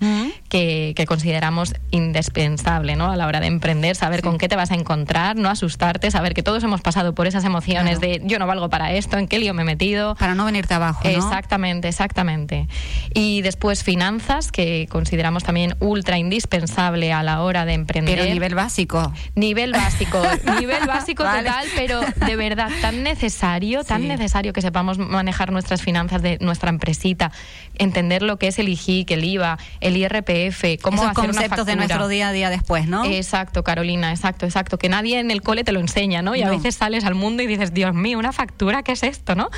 que, 0.48 0.92
que, 0.96 1.06
consideramos 1.06 1.74
indispensable 1.90 2.96
¿no? 2.96 3.10
a 3.10 3.16
la 3.16 3.26
hora 3.26 3.40
de 3.40 3.46
emprender, 3.46 3.94
saber 3.94 4.22
con 4.22 4.38
qué 4.38 4.48
te 4.48 4.56
vas 4.56 4.70
a 4.70 4.74
encontrar 4.74 5.36
no 5.36 5.48
asustarte, 5.48 6.10
saber 6.10 6.34
que 6.34 6.42
todos 6.42 6.62
hemos 6.64 6.80
pasado 6.80 7.14
por 7.14 7.26
esas 7.26 7.44
emociones 7.44 8.00
de 8.00 8.20
yo 8.24 8.38
no 8.38 8.46
valgo 8.46 8.68
para 8.70 8.92
esto, 8.92 9.18
en 9.18 9.28
qué 9.28 9.38
lío 9.38 9.54
me 9.54 9.62
he 9.62 9.64
metido. 9.64 10.14
Para 10.16 10.34
no 10.34 10.44
venirte 10.44 10.74
abajo. 10.74 11.02
¿no? 11.04 11.10
Exactamente, 11.10 11.88
exactamente. 11.88 12.68
Y 13.12 13.42
después 13.42 13.82
finanzas, 13.82 14.50
que 14.50 14.86
consideramos 14.90 15.44
también 15.44 15.76
ultra 15.80 16.18
indispensable 16.18 17.12
a 17.12 17.22
la 17.22 17.42
hora 17.42 17.64
de 17.64 17.74
emprender. 17.74 18.18
Pero 18.18 18.32
nivel 18.32 18.54
básico. 18.54 19.12
Nivel 19.34 19.72
básico, 19.72 20.22
nivel 20.60 20.86
básico 20.86 21.22
total, 21.22 21.66
pero 21.76 22.00
de 22.00 22.36
verdad 22.36 22.70
tan 22.80 23.02
necesario, 23.02 23.84
tan 23.84 24.08
necesario 24.08 24.52
que 24.52 24.62
sepamos 24.62 24.98
manejar 24.98 25.52
nuestras 25.52 25.82
finanzas 25.82 26.22
de 26.22 26.38
nuestra 26.40 26.70
empresita, 26.70 27.32
entender 27.78 28.22
lo 28.22 28.38
que 28.38 28.48
es 28.48 28.58
el 28.58 28.68
IGIC, 28.68 29.10
el 29.10 29.24
IVA, 29.24 29.58
el 29.80 29.96
IRPF, 29.96 30.80
cómo 30.82 31.02
Esos 31.02 31.10
hacer 31.10 31.26
conceptos 31.26 31.66
de 31.66 31.76
nuestro 31.76 32.08
día 32.08 32.28
a 32.28 32.32
día 32.32 32.50
después, 32.50 32.86
¿no? 32.86 33.04
Exacto, 33.04 33.64
Carolina, 33.64 34.10
exacto, 34.10 34.46
exacto. 34.46 34.78
Que 34.78 34.88
nadie 34.88 35.18
en 35.18 35.30
el 35.30 35.42
cole 35.42 35.64
te 35.64 35.72
lo 35.72 35.80
enseña, 35.80 36.22
¿no? 36.22 36.34
Y 36.34 36.42
a 36.42 36.50
veces 36.50 36.74
sales 36.76 37.04
al 37.04 37.14
mundo 37.14 37.42
y 37.42 37.46
dices, 37.46 37.74
Dios 37.74 37.94
mío, 37.94 38.18
una 38.18 38.32
factura, 38.32 38.82
¿qué 38.82 38.92
es 38.92 39.02
esto, 39.02 39.34
no? 39.34 39.50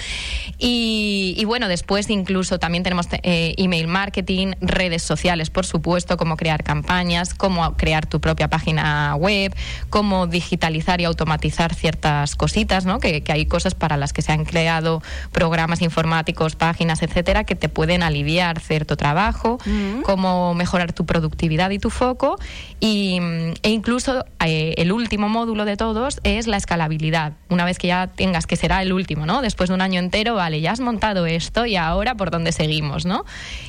Y, 0.59 1.43
bueno, 1.47 1.69
después 1.69 2.11
incluso 2.11 2.59
también 2.59 2.83
tenemos 2.83 3.07
eh, 3.11 3.55
email 3.59 3.89
marketing, 3.89 4.53
redes 4.61 5.03
sociales, 5.03 5.51
por 5.51 5.67
supuesto, 5.67 6.17
cómo 6.17 6.37
crear 6.37 6.63
campañas, 6.63 7.35
cómo 7.35 7.77
crear 7.77 8.07
tu 8.07 8.21
propia 8.21 8.49
página 8.49 9.15
web, 9.17 9.55
cómo 9.91 10.27
digitalizar 10.27 11.01
y 11.01 11.05
automatizar 11.05 11.75
ciertas 11.75 12.37
cositas, 12.37 12.85
¿no? 12.85 13.01
Que, 13.01 13.23
hay 13.29 13.47
cosas 13.47 13.75
para 13.75 13.97
las 13.97 14.13
que 14.13 14.23
se 14.23 14.33
han 14.33 14.45
creado 14.45 15.03
programas 15.33 15.83
informáticos, 15.83 16.57
páginas, 16.57 17.03
etcétera, 17.03 17.45
que 17.45 17.55
te 17.55 17.69
pueden 17.69 18.03
aliviar 18.07 18.61
cierto 18.61 18.97
trabajo, 18.97 19.59
mm. 19.65 20.03
cómo 20.03 20.55
mejorar 20.55 20.93
tu 20.93 21.07
productividad 21.07 21.71
y 21.71 21.79
tu 21.79 21.91
foco, 21.91 22.39
y, 22.81 23.19
e 23.63 23.71
incluso 23.71 24.25
eh, 24.45 24.75
el 24.79 24.93
último 24.93 25.29
módulo 25.29 25.65
de 25.65 25.77
todos 25.77 26.21
es 26.25 26.47
la 26.47 26.57
escalabilidad. 26.57 27.35
Una 27.49 27.65
vez 27.65 27.79
que 27.79 27.89
ya 27.89 28.09
tengas, 28.09 28.47
que 28.47 28.57
será 28.57 28.83
el 28.83 28.93
último, 28.93 29.27
¿no? 29.27 29.43
Después 29.43 29.69
de 29.69 29.75
un 29.75 29.81
año 29.81 29.99
entero, 29.99 30.35
vale, 30.35 30.61
ya 30.61 30.73
has 30.73 30.81
montado 30.81 31.27
esto 31.27 31.67
y 31.67 31.77
ahora 31.77 32.15
por 32.15 32.31
dónde 32.31 32.53
seguimos, 32.53 33.07
¿no? 33.07 33.25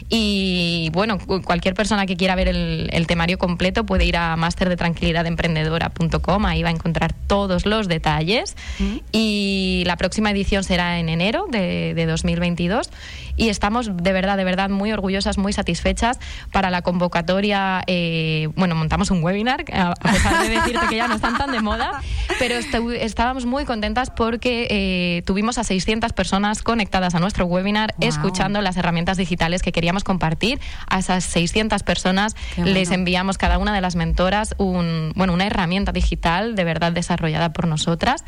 Y 0.10 0.90
bueno, 0.94 1.18
cualquier 1.44 1.74
persona 1.74 2.06
que 2.06 2.18
quiera 2.18 2.36
ver 2.36 2.48
el, 2.48 3.08
temario 3.08 3.38
completo 3.38 3.86
puede 3.86 4.04
ir 4.04 4.18
a 4.18 4.36
masterdetranquilidademprendedora.com, 4.36 6.46
ahí 6.46 6.64
va 6.64 6.70
a 6.70 6.74
encontrar 6.74 7.14
todos 7.14 7.66
los 7.66 7.88
detalles. 7.88 8.58
Mm. 8.80 8.98
Y 9.14 9.84
la 9.86 9.96
próxima 9.96 10.32
edición 10.32 10.64
será 10.64 11.00
en 11.00 11.10
enero 11.10 11.46
de, 11.50 11.94
de 11.94 12.06
2022 12.06 12.90
y 13.38 13.50
estamos 13.50 13.96
de 13.96 14.12
verdad, 14.12 14.27
de 14.36 14.44
verdad 14.44 14.70
muy 14.70 14.92
orgullosas, 14.92 15.38
muy 15.38 15.54
satisfechas 15.54 16.20
para 16.52 16.70
la 16.70 16.82
convocatoria. 16.82 17.84
Eh, 17.88 18.50
bueno, 18.56 18.76
montamos 18.76 19.12
un 19.12 19.24
webinar, 19.24 19.66
a 19.72 19.94
pesar 19.94 20.44
de 20.44 20.50
decirte 20.50 20.88
que 20.90 20.96
ya 20.96 21.08
no 21.08 21.16
están 21.16 21.38
tan 21.38 21.52
de 21.52 21.62
moda, 21.62 22.02
pero 22.40 22.56
estábamos 22.56 23.46
muy 23.46 23.66
contentas 23.66 24.10
porque 24.10 24.68
eh, 24.70 25.22
tuvimos 25.26 25.58
a 25.58 25.64
600 25.64 26.14
personas 26.14 26.62
conectadas 26.62 27.16
a 27.16 27.20
nuestro 27.20 27.46
webinar 27.46 27.94
escuchando 28.00 28.62
las 28.62 28.78
herramientas 28.78 29.18
digitales 29.18 29.62
que 29.62 29.72
queríamos 29.72 30.04
compartir. 30.04 30.60
A 30.88 31.00
esas 31.00 31.24
600 31.26 31.84
personas 31.84 32.36
les 32.58 32.92
enviamos 32.92 33.38
cada 33.38 33.58
una 33.58 33.74
de 33.74 33.82
las 33.82 33.96
mentoras 33.96 34.56
un, 34.58 35.14
bueno, 35.16 35.34
una 35.34 35.46
herramienta 35.46 35.92
digital 35.92 36.56
de 36.56 36.64
verdad 36.64 36.92
desarrollada 36.92 37.54
por 37.54 37.68
nosotras. 37.68 38.24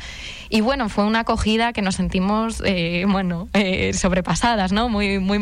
Y 0.48 0.60
bueno, 0.60 0.88
fue 0.88 1.04
una 1.04 1.20
acogida 1.20 1.72
que 1.72 1.82
nos 1.82 1.96
sentimos, 1.96 2.62
eh, 2.64 3.04
bueno, 3.08 3.48
sobrepasadas, 3.92 4.72
¿no? 4.72 4.88
muy, 4.88 5.38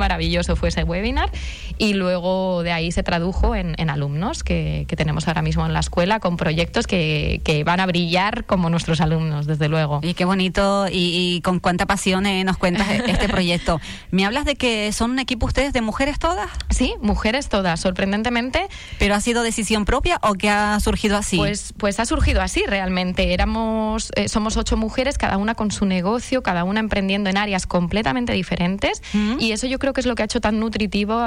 maravilloso 0.48 0.56
fue 0.56 0.68
ese 0.68 0.84
webinar 0.84 1.30
y 1.78 1.94
luego 1.94 2.62
de 2.62 2.72
ahí 2.72 2.92
se 2.92 3.02
tradujo 3.02 3.54
en, 3.54 3.90
alumnos 3.90 4.42
que, 4.42 4.86
tenemos 4.96 5.28
ahora 5.28 5.42
mismo 5.42 5.64
en 5.64 5.72
la 5.72 5.80
escuela 5.80 6.18
con 6.18 6.36
proyectos 6.36 6.86
que, 6.86 7.62
van 7.64 7.80
a 7.80 7.86
brillar 7.86 8.44
como 8.44 8.70
nuestros 8.70 9.00
alumnos, 9.00 9.46
desde 9.46 9.68
luego. 9.68 10.00
Y 10.02 10.14
qué 10.14 10.24
bonito 10.24 10.86
y, 10.90 11.40
con 11.42 11.60
cuánta 11.60 11.86
pasión 11.86 12.26
eh, 12.26 12.44
nos 12.44 12.56
cuentas 12.56 12.88
este 13.06 13.28
proyecto. 13.28 13.80
¿Me 14.10 14.24
hablas 14.24 14.44
de 14.44 14.56
que 14.56 14.92
son 14.92 15.12
un 15.12 15.18
equipo 15.18 15.46
ustedes 15.46 15.72
de 15.72 15.80
mujeres 15.80 16.18
todas? 16.18 16.50
Sí, 16.70 16.94
mujeres 17.00 17.48
todas, 17.48 17.80
sorprendentemente. 17.80 18.68
¿Pero 18.98 19.14
ha 19.14 19.20
sido 19.20 19.42
decisión 19.42 19.84
propia 19.84 20.18
o 20.22 20.34
que 20.34 20.50
ha 20.50 20.78
surgido 20.80 21.16
así? 21.16 21.36
Pues, 21.36 21.72
pues 21.76 22.00
ha 22.00 22.04
surgido 22.06 22.42
así 22.42 22.64
realmente. 22.66 23.32
Éramos, 23.32 24.10
eh, 24.16 24.28
somos 24.28 24.56
ocho 24.56 24.76
mujeres, 24.76 25.18
cada 25.18 25.36
una 25.36 25.54
con 25.54 25.70
su 25.70 25.86
negocio, 25.86 26.42
cada 26.42 26.64
una 26.64 26.80
emprendiendo 26.80 27.30
en 27.30 27.36
áreas 27.36 27.66
completamente 27.66 28.32
diferentes. 28.32 29.02
Y 29.38 29.52
eso 29.52 29.66
yo 29.66 29.78
creo 29.78 29.92
que 29.92 30.00
es 30.00 30.06
lo 30.06 30.14
que 30.14 30.22
ha 30.22 30.24
hecho 30.24 30.40
tan 30.40 30.58
nutritivo 30.58 31.18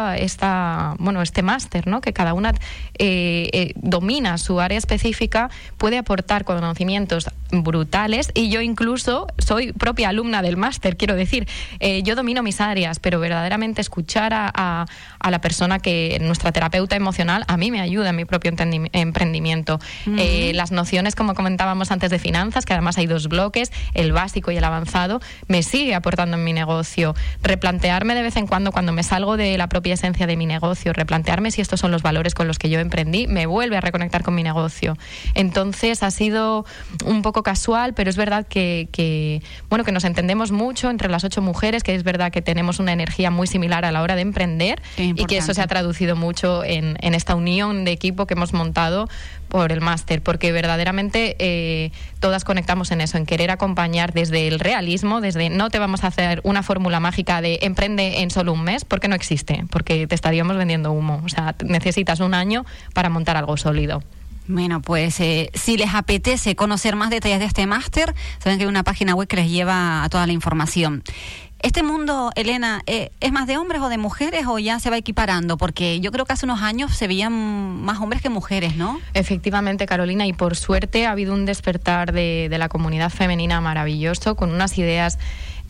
esta, 0.42 0.96
bueno, 0.98 1.22
este 1.22 1.44
máster, 1.44 1.86
¿no? 1.88 2.02
Que 2.02 2.14
cada 2.14 2.34
una 2.34 2.54
eh, 2.98 3.74
domina 3.76 4.40
su 4.40 4.60
área 4.60 4.78
específica, 4.78 5.52
puede 5.78 6.00
aportar 6.00 6.46
conocimientos 6.46 7.30
brutales 7.52 8.32
y 8.34 8.50
yo 8.50 8.62
incluso 8.62 9.28
soy 9.38 9.74
propia 9.74 10.10
alumna 10.10 10.42
del 10.42 10.58
máster, 10.58 10.98
quiero 10.98 11.16
decir, 11.16 11.48
eh, 11.80 12.02
yo 12.04 12.16
domino 12.16 12.42
mis 12.42 12.62
áreas, 12.62 13.00
pero 13.00 13.20
verdaderamente 13.20 13.82
escuchar 13.82 14.34
a, 14.34 14.86
a, 15.20 15.32
la 15.32 15.42
persona 15.42 15.80
que 15.80 16.18
nuestra 16.22 16.52
terapeuta 16.52 16.96
emocional 16.96 17.44
a 17.48 17.58
mí 17.58 17.72
me 17.72 17.82
ayuda 17.82 18.10
en 18.10 18.16
mi 18.16 18.26
propio 18.26 18.52
emprendimiento. 18.52 19.80
Eh, 20.18 20.52
las 20.56 20.72
nociones, 20.72 21.16
como 21.16 21.36
comentábamos 21.36 21.92
antes, 21.92 22.10
de 22.10 22.20
finanzas, 22.20 22.66
que 22.66 22.74
además 22.74 22.98
hay 22.98 23.06
dos 23.06 23.28
bloques, 23.28 23.72
el 23.94 24.12
básico 24.12 24.52
y 24.52 24.58
el 24.58 24.64
avanzado, 24.64 25.22
me 25.48 25.64
sigue 25.64 25.94
aportando 25.94 26.38
en 26.38 26.44
mi 26.44 26.54
negocio. 26.54 27.16
Replantearme 27.44 28.16
de 28.16 28.22
vez 28.24 28.36
en 28.38 28.48
cuando, 28.48 28.72
cuando 28.72 28.92
me 28.92 29.04
salgo 29.04 29.38
de 29.38 29.58
la 29.58 29.68
propia 29.68 29.94
esencia 29.94 30.28
de 30.32 30.38
mi 30.38 30.46
negocio, 30.46 30.94
replantearme 30.94 31.52
si 31.52 31.62
estos 31.62 31.80
son 31.82 31.92
los 31.92 32.02
valores 32.02 32.34
con 32.34 32.48
los 32.48 32.58
que 32.58 32.70
yo 32.70 32.80
emprendí, 32.80 33.28
me 33.28 33.46
vuelve 33.46 33.78
a 33.78 33.82
reconectar 33.82 34.24
con 34.24 34.34
mi 34.34 34.44
negocio. 34.44 34.98
Entonces 35.36 36.04
ha 36.04 36.12
sido 36.12 36.66
un 37.06 37.22
poco 37.22 37.44
casual, 37.44 37.94
pero 37.94 38.10
es 38.10 38.16
verdad 38.16 38.48
que, 38.48 39.42
bueno, 39.70 39.84
que 39.84 39.92
nos 39.92 40.06
entendemos 40.06 40.52
mucho 40.52 40.90
entre 40.90 41.10
las 41.10 41.24
ocho 41.24 41.42
mujeres, 41.42 41.84
que 41.84 41.96
es 41.96 42.04
verdad 42.04 42.32
que 42.32 42.42
tenemos 42.42 42.80
una 42.80 42.94
energía 42.94 43.30
muy 43.30 43.48
similar 43.48 43.84
a 43.86 43.92
la 43.92 44.02
hora 44.02 44.16
de 44.16 44.22
emprender 44.22 44.82
y 44.98 45.26
que 45.26 45.38
eso 45.38 45.54
se 45.54 45.62
ha 45.62 45.68
traducido 45.68 46.16
mucho 46.16 46.64
en, 46.64 46.98
esta 47.14 47.36
unión 47.36 47.84
de 47.84 47.92
equipo 47.92 48.26
que 48.26 48.36
hemos 48.36 48.54
montado 48.54 49.10
por 49.50 49.74
el 49.74 49.82
máster, 49.82 50.24
porque 50.24 50.54
verdaderamente 50.54 51.36
eh, 51.40 51.92
todas 52.22 52.46
conectamos 52.46 52.90
en 52.92 53.02
eso, 53.02 53.18
en 53.18 53.26
querer 53.26 53.52
acompañar 53.52 54.14
desde 54.14 54.48
el 54.48 54.62
realismo, 54.62 55.20
desde 55.20 55.50
no 55.50 55.70
te 55.70 55.78
vamos 55.78 56.06
a 56.06 56.08
hacer 56.08 56.40
una 56.46 56.64
fórmula 56.64 57.02
mágica 57.02 57.42
de 57.42 57.60
emprende 57.62 58.22
en 58.22 58.32
solo 58.32 58.54
un 58.54 58.64
mes, 58.64 58.86
porque 58.86 59.10
no 59.10 59.16
existe, 59.16 59.66
porque 59.70 60.08
te 60.08 60.16
estaríamos 60.22 60.56
vendiendo 60.56 60.92
humo. 60.92 61.22
O 61.26 61.30
sea, 61.30 61.56
necesitas 61.66 62.20
un 62.20 62.36
año 62.36 62.64
para 62.94 63.10
montar 63.10 63.38
algo 63.38 63.58
sólido. 63.58 64.04
Bueno, 64.48 64.82
pues 64.82 65.20
eh, 65.20 65.50
si 65.54 65.78
les 65.78 65.94
apetece 65.94 66.56
conocer 66.56 66.96
más 66.96 67.10
detalles 67.10 67.40
de 67.40 67.46
este 67.46 67.66
máster, 67.68 68.14
saben 68.40 68.58
que 68.58 68.66
hay 68.66 68.70
una 68.70 68.84
página 68.84 69.16
web 69.16 69.28
que 69.28 69.38
les 69.38 69.50
lleva 69.50 70.04
a 70.04 70.10
toda 70.10 70.28
la 70.28 70.34
información. 70.34 71.04
¿Este 71.64 71.84
mundo, 71.84 72.32
Elena, 72.36 72.82
eh, 72.88 73.12
es 73.20 73.32
más 73.32 73.46
de 73.46 73.58
hombres 73.58 73.82
o 73.82 73.90
de 73.90 74.00
mujeres 74.00 74.46
o 74.48 74.58
ya 74.58 74.80
se 74.80 74.90
va 74.90 74.98
equiparando? 74.98 75.58
Porque 75.58 76.00
yo 76.00 76.12
creo 76.12 76.26
que 76.26 76.34
hace 76.34 76.46
unos 76.46 76.62
años 76.62 76.96
se 76.96 77.08
veían 77.08 77.32
más 77.84 78.00
hombres 78.00 78.22
que 78.22 78.30
mujeres, 78.30 78.76
¿no? 78.76 79.00
Efectivamente, 79.14 79.86
Carolina, 79.86 80.26
y 80.26 80.34
por 80.34 80.56
suerte 80.56 81.06
ha 81.06 81.12
habido 81.12 81.36
un 81.36 81.46
despertar 81.46 82.14
de, 82.14 82.48
de 82.50 82.58
la 82.58 82.68
comunidad 82.68 83.12
femenina 83.12 83.62
maravilloso, 83.62 84.36
con 84.36 84.52
unas 84.52 84.78
ideas 84.80 85.20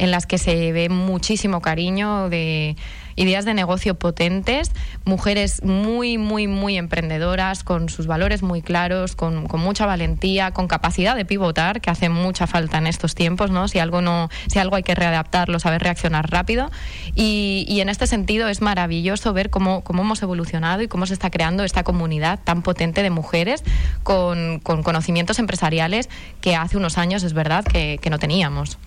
en 0.01 0.09
las 0.09 0.25
que 0.25 0.39
se 0.39 0.71
ve 0.71 0.89
muchísimo 0.89 1.61
cariño 1.61 2.27
de 2.27 2.75
ideas 3.15 3.45
de 3.45 3.53
negocio 3.53 3.95
potentes, 3.95 4.71
mujeres 5.05 5.63
muy, 5.63 6.17
muy, 6.17 6.47
muy 6.47 6.77
emprendedoras, 6.77 7.63
con 7.63 7.87
sus 7.87 8.07
valores 8.07 8.41
muy 8.41 8.63
claros, 8.63 9.15
con, 9.15 9.47
mucha 9.59 9.85
valentía, 9.85 10.51
con 10.51 10.67
capacidad 10.67 11.15
de 11.15 11.23
pivotar, 11.23 11.81
que 11.81 11.91
hace 11.91 12.09
mucha 12.09 12.47
falta 12.47 12.79
en 12.79 12.87
estos 12.87 13.13
tiempos, 13.13 13.51
¿no? 13.51 13.67
Si 13.67 13.77
algo 13.77 14.01
no, 14.01 14.29
si 14.47 14.57
algo 14.57 14.75
hay 14.75 14.83
que 14.83 14.95
readaptarlo, 14.95 15.59
saber 15.59 15.83
reaccionar 15.83 16.31
rápido. 16.31 16.71
Y, 17.13 17.79
en 17.81 17.89
este 17.89 18.05
sentido 18.05 18.47
es 18.47 18.61
maravilloso 18.61 19.33
ver 19.33 19.49
cómo, 19.49 19.81
cómo, 19.81 20.03
hemos 20.03 20.21
evolucionado 20.21 20.83
y 20.83 20.87
cómo 20.87 21.07
se 21.07 21.13
está 21.13 21.31
creando 21.31 21.63
esta 21.63 21.83
comunidad 21.83 22.39
tan 22.43 22.61
potente 22.61 23.01
de 23.01 23.09
mujeres 23.09 23.63
con, 24.03 24.59
conocimientos 24.59 25.39
empresariales 25.39 26.09
que 26.41 26.55
hace 26.55 26.77
unos 26.77 26.99
años 26.99 27.23
es 27.23 27.33
verdad 27.33 27.65
que, 27.65 27.99
no 28.11 28.19
teníamos. 28.19 28.77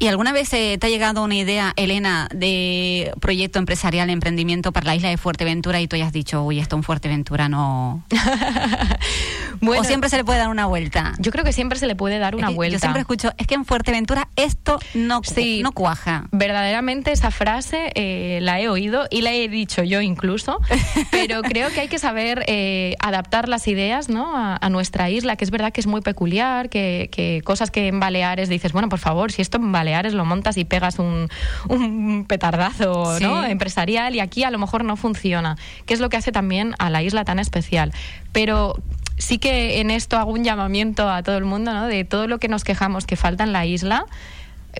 ¿Y 0.00 0.08
alguna 0.08 0.32
vez 0.32 0.37
eh, 0.40 0.78
te 0.78 0.86
ha 0.86 0.90
llegado 0.90 1.24
una 1.24 1.34
idea, 1.34 1.72
Elena, 1.76 2.28
de 2.32 3.12
proyecto 3.20 3.58
empresarial, 3.58 4.08
emprendimiento 4.08 4.72
para 4.72 4.86
la 4.86 4.94
isla 4.94 5.08
de 5.08 5.16
Fuerteventura 5.16 5.80
y 5.80 5.88
tú 5.88 5.96
ya 5.96 6.06
has 6.06 6.12
dicho, 6.12 6.44
uy, 6.44 6.60
esto 6.60 6.76
en 6.76 6.82
Fuerteventura 6.84 7.48
no... 7.48 8.04
o 9.66 9.84
siempre 9.84 10.08
se 10.08 10.16
le 10.16 10.24
puede 10.24 10.38
dar 10.38 10.48
una 10.48 10.66
vuelta. 10.66 11.14
Yo 11.18 11.32
creo 11.32 11.44
que 11.44 11.52
siempre 11.52 11.78
se 11.78 11.86
le 11.86 11.96
puede 11.96 12.18
dar 12.18 12.36
una 12.36 12.50
vuelta. 12.50 12.74
Yo 12.74 12.78
siempre 12.78 13.00
escucho, 13.00 13.32
es 13.36 13.46
que 13.46 13.54
en 13.54 13.64
Fuerteventura 13.64 14.28
esto 14.36 14.78
no, 14.94 15.20
no 15.62 15.72
cuaja. 15.72 16.28
Verdaderamente 16.30 17.12
esa 17.12 17.30
frase 17.30 17.90
eh, 17.94 18.38
la 18.42 18.60
he 18.60 18.68
oído 18.68 19.06
y 19.10 19.22
la 19.22 19.32
he 19.32 19.48
dicho 19.48 19.82
yo 19.82 20.00
incluso, 20.00 20.60
pero 21.10 21.42
creo 21.42 21.70
que 21.70 21.80
hay 21.80 21.88
que 21.88 21.98
saber 21.98 22.44
eh, 22.46 22.94
adaptar 23.00 23.48
las 23.48 23.66
ideas 23.66 24.08
¿no? 24.08 24.32
a, 24.34 24.68
nuestra 24.68 25.10
isla, 25.10 25.36
que 25.36 25.44
es 25.44 25.50
verdad 25.50 25.72
que 25.72 25.80
es 25.80 25.86
muy 25.86 26.02
peculiar, 26.02 26.68
que, 26.68 27.42
cosas 27.44 27.70
que 27.70 27.88
en 27.88 28.00
Baleares 28.00 28.48
dices, 28.48 28.72
bueno, 28.72 28.88
por 28.88 28.98
favor, 28.98 29.32
si 29.32 29.42
esto 29.42 29.56
en 29.56 29.72
Baleares 29.72 30.14
lo 30.14 30.24
montas 30.28 30.56
y 30.56 30.64
pegas 30.64 30.98
un, 30.98 31.28
un 31.68 32.24
petardazo, 32.26 33.18
¿no? 33.20 33.44
empresarial 33.44 34.14
y 34.14 34.20
aquí 34.20 34.44
a 34.44 34.50
lo 34.50 34.58
mejor 34.58 34.84
no 34.84 34.96
funciona, 34.96 35.56
que 35.86 35.94
es 35.94 36.00
lo 36.00 36.08
que 36.08 36.16
hace 36.16 36.32
también 36.32 36.74
a 36.78 36.90
la 36.90 37.02
isla 37.02 37.24
tan 37.24 37.38
especial. 37.38 37.92
Pero 38.32 38.76
sí 39.16 39.38
que 39.38 39.80
en 39.80 39.90
esto 39.90 40.16
hago 40.16 40.32
un 40.32 40.44
llamamiento 40.44 41.10
a 41.10 41.22
todo 41.22 41.36
el 41.36 41.44
mundo, 41.44 41.72
¿no? 41.72 41.86
De 41.86 42.04
todo 42.04 42.26
lo 42.26 42.38
que 42.38 42.48
nos 42.48 42.64
quejamos 42.64 43.06
que 43.06 43.16
falta 43.16 43.44
en 43.44 43.52
la 43.52 43.66
isla, 43.66 44.06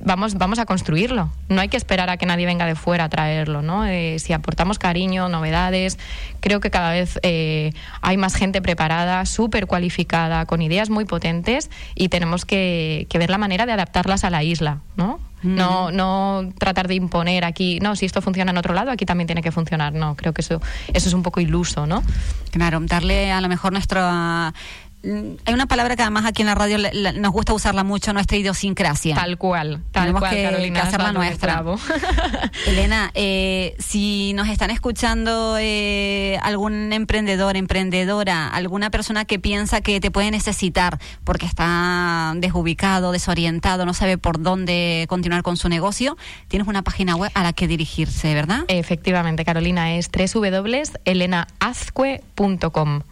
vamos, 0.03 0.35
vamos 0.35 0.59
a 0.59 0.67
construirlo. 0.67 1.31
No 1.49 1.61
hay 1.61 1.69
que 1.69 1.77
esperar 1.77 2.11
a 2.11 2.17
que 2.17 2.27
nadie 2.27 2.47
venga 2.47 2.67
de 2.67 2.75
fuera 2.75 3.05
a 3.05 3.09
traerlo, 3.09 3.63
¿no? 3.63 3.87
Eh, 3.87 4.19
si 4.19 4.33
aportamos 4.33 4.79
cariño, 4.79 5.29
novedades, 5.29 5.99
creo 6.41 6.61
que 6.61 6.71
cada 6.71 6.93
vez 6.93 7.19
eh, 7.23 7.73
hay 8.01 8.17
más 8.17 8.35
gente 8.35 8.63
preparada, 8.63 9.25
súper 9.27 9.67
cualificada, 9.67 10.47
con 10.47 10.63
ideas 10.63 10.91
muy 10.91 11.05
potentes 11.05 11.71
y 11.95 12.09
tenemos 12.09 12.45
que, 12.45 13.07
que, 13.09 13.19
ver 13.19 13.31
la 13.31 13.39
manera 13.39 13.67
de 13.67 13.73
adaptarlas 13.73 14.25
a 14.25 14.31
la 14.31 14.43
isla, 14.43 14.79
¿no? 14.97 15.21
No, 15.43 15.91
no 15.93 16.53
tratar 16.59 16.89
de 16.89 16.95
imponer 16.95 17.45
aquí, 17.45 17.79
no, 17.81 17.95
si 17.95 18.07
esto 18.07 18.21
funciona 18.21 18.51
en 18.51 18.59
otro 18.59 18.75
lado, 18.75 18.91
aquí 18.91 19.05
también 19.05 19.27
tiene 19.27 19.43
que 19.43 19.53
funcionar. 19.53 19.93
No, 19.93 20.17
creo 20.17 20.33
que 20.33 20.41
eso, 20.41 20.61
eso 20.93 21.09
es 21.09 21.15
un 21.15 21.23
poco 21.23 21.41
iluso, 21.41 21.87
¿no? 21.87 22.03
Claro, 22.51 22.81
darle 22.81 23.31
a 23.31 23.41
lo 23.41 23.49
mejor 23.49 23.73
nuestro 23.73 24.01
Mm, 24.01 24.88
hay 25.03 25.55
una 25.55 25.67
palabra 25.67 25.95
que 25.95 26.03
además 26.03 26.27
aquí 26.27 26.43
en 26.43 26.47
la 26.47 26.57
radio 26.57 26.77
nos 27.17 27.33
gusta 27.33 27.55
usarla 27.55 27.85
mucho, 27.85 28.13
nuestra 28.13 28.37
idiosincrasia. 28.37 29.15
Tal 29.15 29.39
cual, 29.39 29.85
tal 29.93 30.03
Tenemos 30.03 30.21
cual, 30.21 30.35
que, 30.35 30.43
Carolina, 30.43 30.83
hacerla 30.83 31.13
nuestra. 31.13 31.63
Elena, 32.67 33.13
eh, 33.15 33.77
si 33.79 34.33
nos 34.35 34.49
están 34.49 34.71
escuchando 34.71 35.57
eh, 35.59 36.39
algún 36.43 36.93
emprendedor, 36.93 37.57
emprendedora, 37.57 38.49
alguna 38.49 38.91
persona 38.91 39.25
que 39.25 39.39
piensa 39.39 39.81
que 39.81 40.01
te 40.01 40.11
puede 40.11 40.33
necesitar 40.33 40.99
porque 41.23 41.47
está 41.47 42.35
desubicado, 42.37 43.13
desorientado, 43.13 43.87
no 43.87 43.95
sabe 43.95 44.19
por 44.19 44.43
dónde 44.43 45.07
continuar 45.09 45.43
con 45.43 45.57
su 45.57 45.69
negocio, 45.69 46.17
tienes 46.49 46.67
una 46.67 46.83
página 46.83 47.15
web 47.15 47.31
a 47.35 47.45
la 47.45 47.53
que 47.53 47.69
dirigirse, 47.69 48.35
¿verdad? 48.35 48.65
Efectivamente, 48.67 49.45
Carolina, 49.45 49.95
es 49.95 50.11
www.elenaazcue.com. 50.11 53.03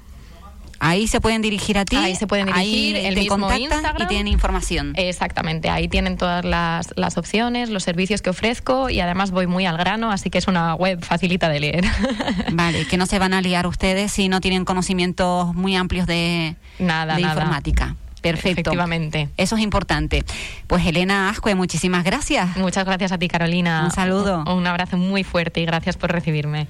Ahí 0.79 1.07
se 1.09 1.21
pueden 1.21 1.43
dirigir 1.43 1.79
a 1.79 1.85
ti. 1.85 1.97
Ahí 1.97 2.15
se 2.17 2.27
pueden 2.27 2.47
dirigir, 2.47 2.97
el 2.97 3.17
mismo 3.17 3.53
Instagram. 3.53 4.03
y 4.03 4.07
tienen 4.07 4.29
información. 4.29 4.93
Exactamente, 4.97 5.69
ahí 5.71 5.89
tienen 5.89 6.17
todas 6.17 6.45
las, 6.45 6.93
las, 6.97 7.17
opciones, 7.17 7.71
los 7.71 7.83
servicios 7.83 8.23
que 8.23 8.31
ofrezco 8.31 8.91
y 8.91 9.01
además 9.01 9.31
voy 9.31 9.47
muy 9.47 9.67
al 9.67 9.77
grano, 9.77 10.11
así 10.11 10.31
que 10.31 10.39
es 10.39 10.49
una 10.49 10.75
web 10.75 11.03
facilita 11.05 11.49
de 11.49 11.61
leer. 11.61 11.85
Vale, 12.53 12.87
que 12.87 12.97
no 12.97 13.07
se 13.07 13.19
van 13.19 13.35
a 13.35 13.41
liar 13.41 13.67
ustedes 13.67 14.12
si 14.12 14.29
no 14.29 14.41
tienen 14.41 14.65
conocimientos 14.65 15.55
muy 15.55 15.77
amplios 15.77 16.07
de, 16.07 16.57
nada, 16.79 17.17
de 17.17 17.23
informática. 17.23 17.97
Perfecto. 18.23 18.61
Efectivamente. 18.61 19.29
Eso 19.37 19.57
es 19.57 19.62
importante. 19.62 20.25
Pues 20.67 20.85
Elena 20.85 21.29
Ascue, 21.29 21.55
muchísimas 21.55 22.05
gracias. 22.05 22.57
Muchas 22.57 22.85
gracias 22.85 23.12
a 23.12 23.19
ti, 23.19 23.29
Carolina. 23.29 23.83
Un 23.85 23.93
saludo. 23.93 24.43
un 24.53 24.67
abrazo 24.67 24.97
muy 24.97 25.23
fuerte 25.23 25.61
y 25.61 25.67
gracias 25.67 25.97
por 25.97 26.11
recibirme. 26.11 26.67